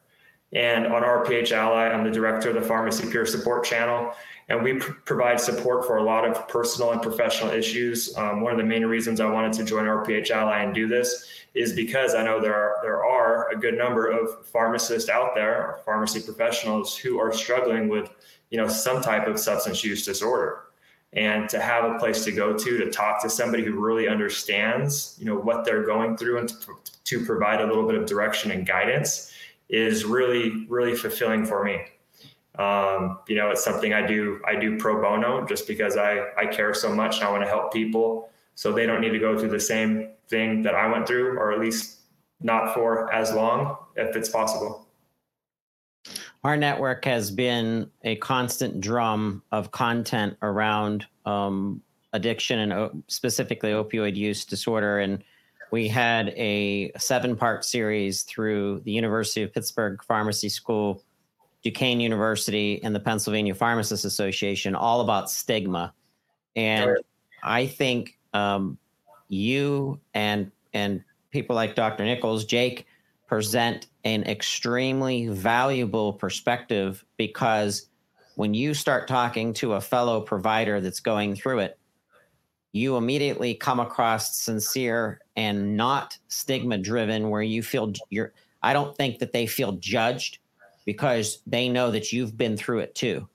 [0.54, 4.14] And on RPH Ally, I'm the director of the Pharmacy Peer Support Channel.
[4.48, 8.16] And we pr- provide support for a lot of personal and professional issues.
[8.16, 11.28] Um, one of the main reasons I wanted to join RPH Ally and do this
[11.56, 15.62] is because I know there are, there are a good number of pharmacists out there,
[15.62, 18.10] or pharmacy professionals who are struggling with,
[18.50, 20.62] you know, some type of substance use disorder.
[21.14, 25.16] And to have a place to go to to talk to somebody who really understands,
[25.18, 28.52] you know, what they're going through and to, to provide a little bit of direction
[28.52, 29.32] and guidance
[29.70, 31.80] is really, really fulfilling for me.
[32.58, 34.42] Um, you know, it's something I do.
[34.46, 37.50] I do pro bono just because I I care so much and I want to
[37.50, 41.08] help people so they don't need to go through the same thing that I went
[41.08, 42.00] through, or at least
[42.42, 44.88] not for as long, if it's possible.
[46.44, 51.82] our network has been a constant drum of content around um,
[52.14, 55.00] addiction and o- specifically opioid use disorder.
[55.00, 55.24] And
[55.72, 61.04] we had a seven part series through the University of Pittsburgh Pharmacy School,
[61.64, 65.94] Duquesne University, and the Pennsylvania Pharmacists Association, all about stigma.
[66.56, 66.98] And.
[67.46, 68.80] I think um,
[69.30, 71.04] you and and
[71.36, 72.06] people like Dr.
[72.06, 72.86] Nichols, Jake,
[73.28, 77.90] present an extremely valuable perspective because
[78.36, 81.78] when you start talking to a fellow provider that's going through it,
[82.72, 88.32] you immediately come across sincere and not stigma driven, where you feel you're.
[88.64, 90.38] I don't think that they feel judged
[90.86, 93.28] because they know that you've been through it too.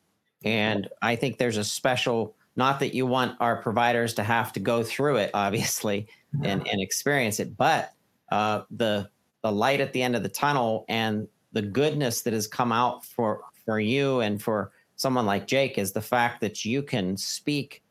[0.43, 4.61] And I think there's a special, not that you want our providers to have to
[4.61, 6.09] go through it, obviously,
[6.45, 7.93] and, and experience it, but
[8.31, 9.09] uh, the
[9.43, 13.05] the light at the end of the tunnel and the goodness that has come out
[13.05, 17.83] for for you and for someone like Jake is the fact that you can speak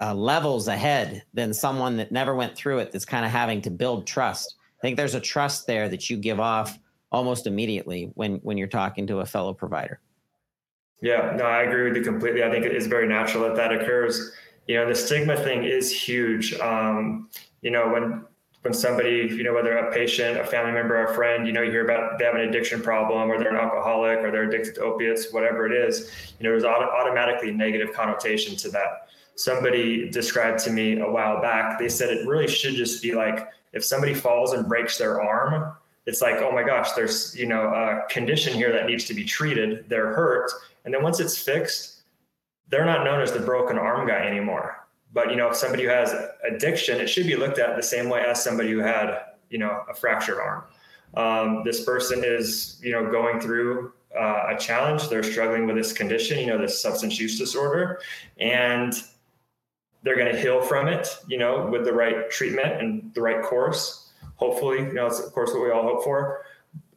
[0.00, 3.70] uh, levels ahead than someone that never went through it that's kind of having to
[3.70, 4.56] build trust.
[4.78, 6.78] I think there's a trust there that you give off
[7.12, 10.00] almost immediately when when you're talking to a fellow provider.
[11.02, 12.44] Yeah, no, I agree with you completely.
[12.44, 14.32] I think it is very natural that that occurs.
[14.66, 16.54] You know, the stigma thing is huge.
[16.54, 17.28] Um,
[17.62, 18.24] you know, when
[18.62, 21.70] when somebody, you know, whether a patient, a family member, a friend, you know, you
[21.70, 24.82] hear about they have an addiction problem or they're an alcoholic or they're addicted to
[24.82, 29.08] opiates, whatever it is, you know, there's auto- automatically negative connotation to that.
[29.34, 33.48] Somebody described to me a while back, they said it really should just be like
[33.72, 35.74] if somebody falls and breaks their arm,
[36.06, 39.24] it's like, oh my gosh, there's, you know, a condition here that needs to be
[39.24, 39.88] treated.
[39.88, 40.50] They're hurt.
[40.84, 41.99] And then once it's fixed,
[42.70, 44.80] they're not known as the broken arm guy anymore
[45.12, 46.14] but you know, if somebody who has
[46.48, 49.84] addiction, it should be looked at the same way as somebody who had you know
[49.88, 50.64] a fractured arm.
[51.14, 55.08] Um, this person is you know going through uh, a challenge.
[55.08, 58.00] They're struggling with this condition, you know, this substance use disorder,
[58.38, 58.94] and
[60.02, 63.42] they're going to heal from it, you know, with the right treatment and the right
[63.42, 64.12] course.
[64.36, 66.44] Hopefully, you know, it's of course what we all hope for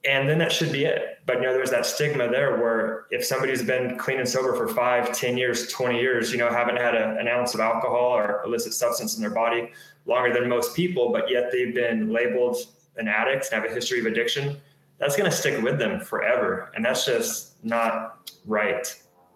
[0.09, 1.19] and then that should be it.
[1.25, 4.67] But you know there's that stigma there where if somebody's been clean and sober for
[4.67, 8.43] five ten years 20 years you know haven't had a, an ounce of alcohol or
[8.43, 9.71] illicit substance in their body
[10.05, 12.57] longer than most people but yet they've been labeled
[12.97, 14.57] an addict and have a history of addiction
[15.03, 16.71] that's going to stick with them forever.
[16.75, 18.87] And that's just not right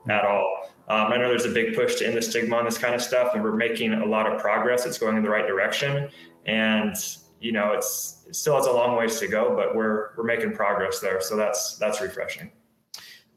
[0.10, 0.72] at all.
[0.90, 3.02] Um, i know there's a big push to end the stigma on this kind of
[3.02, 4.86] stuff and we're making a lot of progress.
[4.86, 6.10] It's going in the right direction.
[6.46, 6.96] And
[7.40, 10.54] you know it's it still has a long ways to go, but we're we're making
[10.54, 11.22] progress there.
[11.22, 12.52] So that's that's refreshing.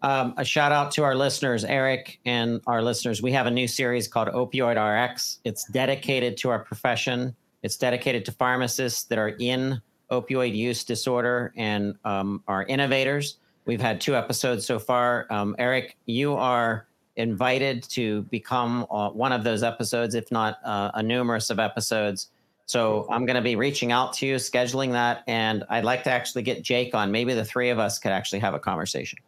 [0.03, 3.21] Um, a shout out to our listeners, Eric, and our listeners.
[3.21, 5.41] We have a new series called Opioid RX.
[5.45, 7.37] It's dedicated to our profession.
[7.63, 9.81] It's dedicated to pharmacists that are in
[10.11, 13.37] opioid use disorder and um, are innovators.
[13.67, 15.27] We've had two episodes so far.
[15.31, 16.87] Um, Eric, you are
[17.17, 22.31] invited to become uh, one of those episodes, if not uh, a numerous of episodes.
[22.71, 26.11] So I'm going to be reaching out to you, scheduling that, and I'd like to
[26.11, 27.11] actually get Jake on.
[27.11, 29.19] Maybe the three of us could actually have a conversation.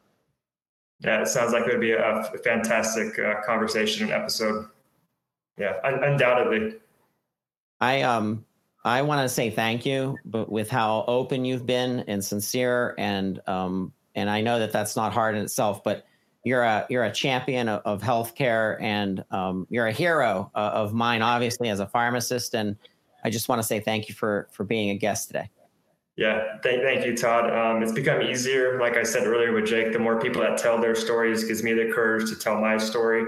[1.00, 4.68] Yeah, it sounds like it would be a fantastic uh, conversation and episode.
[5.58, 6.76] Yeah, un- undoubtedly.
[7.80, 8.44] I um
[8.84, 13.40] I want to say thank you, but with how open you've been and sincere, and
[13.48, 16.06] um and I know that that's not hard in itself, but
[16.44, 20.94] you're a you're a champion of, of healthcare, and um, you're a hero uh, of
[20.94, 22.76] mine, obviously as a pharmacist, and
[23.24, 25.50] I just want to say thank you for for being a guest today.
[26.16, 27.50] Yeah, thank, thank you, Todd.
[27.50, 29.92] Um, it's become easier, like I said earlier with Jake.
[29.92, 33.24] The more people that tell their stories gives me the courage to tell my story,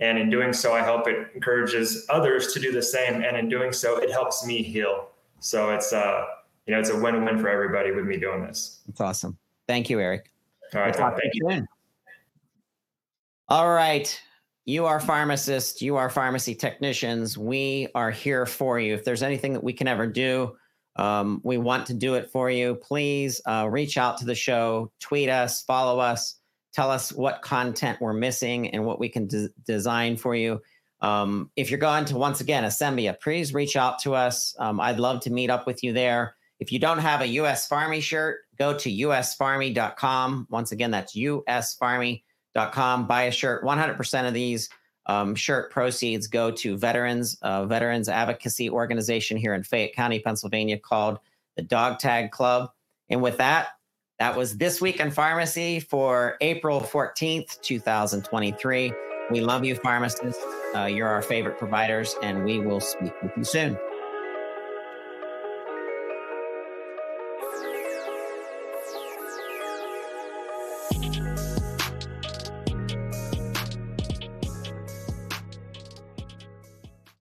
[0.00, 3.22] and in doing so, I hope it encourages others to do the same.
[3.22, 5.08] And in doing so, it helps me heal.
[5.40, 6.24] So it's uh,
[6.66, 8.80] you know, it's a win-win for everybody with me doing this.
[8.86, 9.38] That's awesome.
[9.66, 10.30] Thank you, Eric.
[10.74, 11.50] All right, we'll thank you.
[11.50, 11.68] Soon.
[13.48, 14.20] All right
[14.66, 17.38] you are pharmacists, you are pharmacy technicians.
[17.38, 18.94] We are here for you.
[18.94, 20.56] If there's anything that we can ever do,
[20.96, 22.74] um, we want to do it for you.
[22.74, 26.40] Please uh, reach out to the show, tweet us, follow us,
[26.74, 30.60] tell us what content we're missing and what we can de- design for you.
[31.00, 34.56] Um, if you're going to once again Asembia, please reach out to us.
[34.58, 36.34] Um, I'd love to meet up with you there.
[36.58, 40.48] If you don't have a US Farmy shirt, go to usfarmy.com.
[40.50, 42.22] Once again, that's US usfarmy.com
[42.72, 43.06] com.
[43.06, 43.62] Buy a shirt.
[43.62, 44.68] 100% of these
[45.06, 50.78] um, shirt proceeds go to veterans, uh, veterans advocacy organization here in Fayette County, Pennsylvania,
[50.78, 51.18] called
[51.56, 52.70] the Dog Tag Club.
[53.08, 53.68] And with that,
[54.18, 58.92] that was this week in pharmacy for April 14th, 2023.
[59.30, 60.42] We love you, pharmacists.
[60.74, 63.78] Uh, you're our favorite providers, and we will speak with you soon.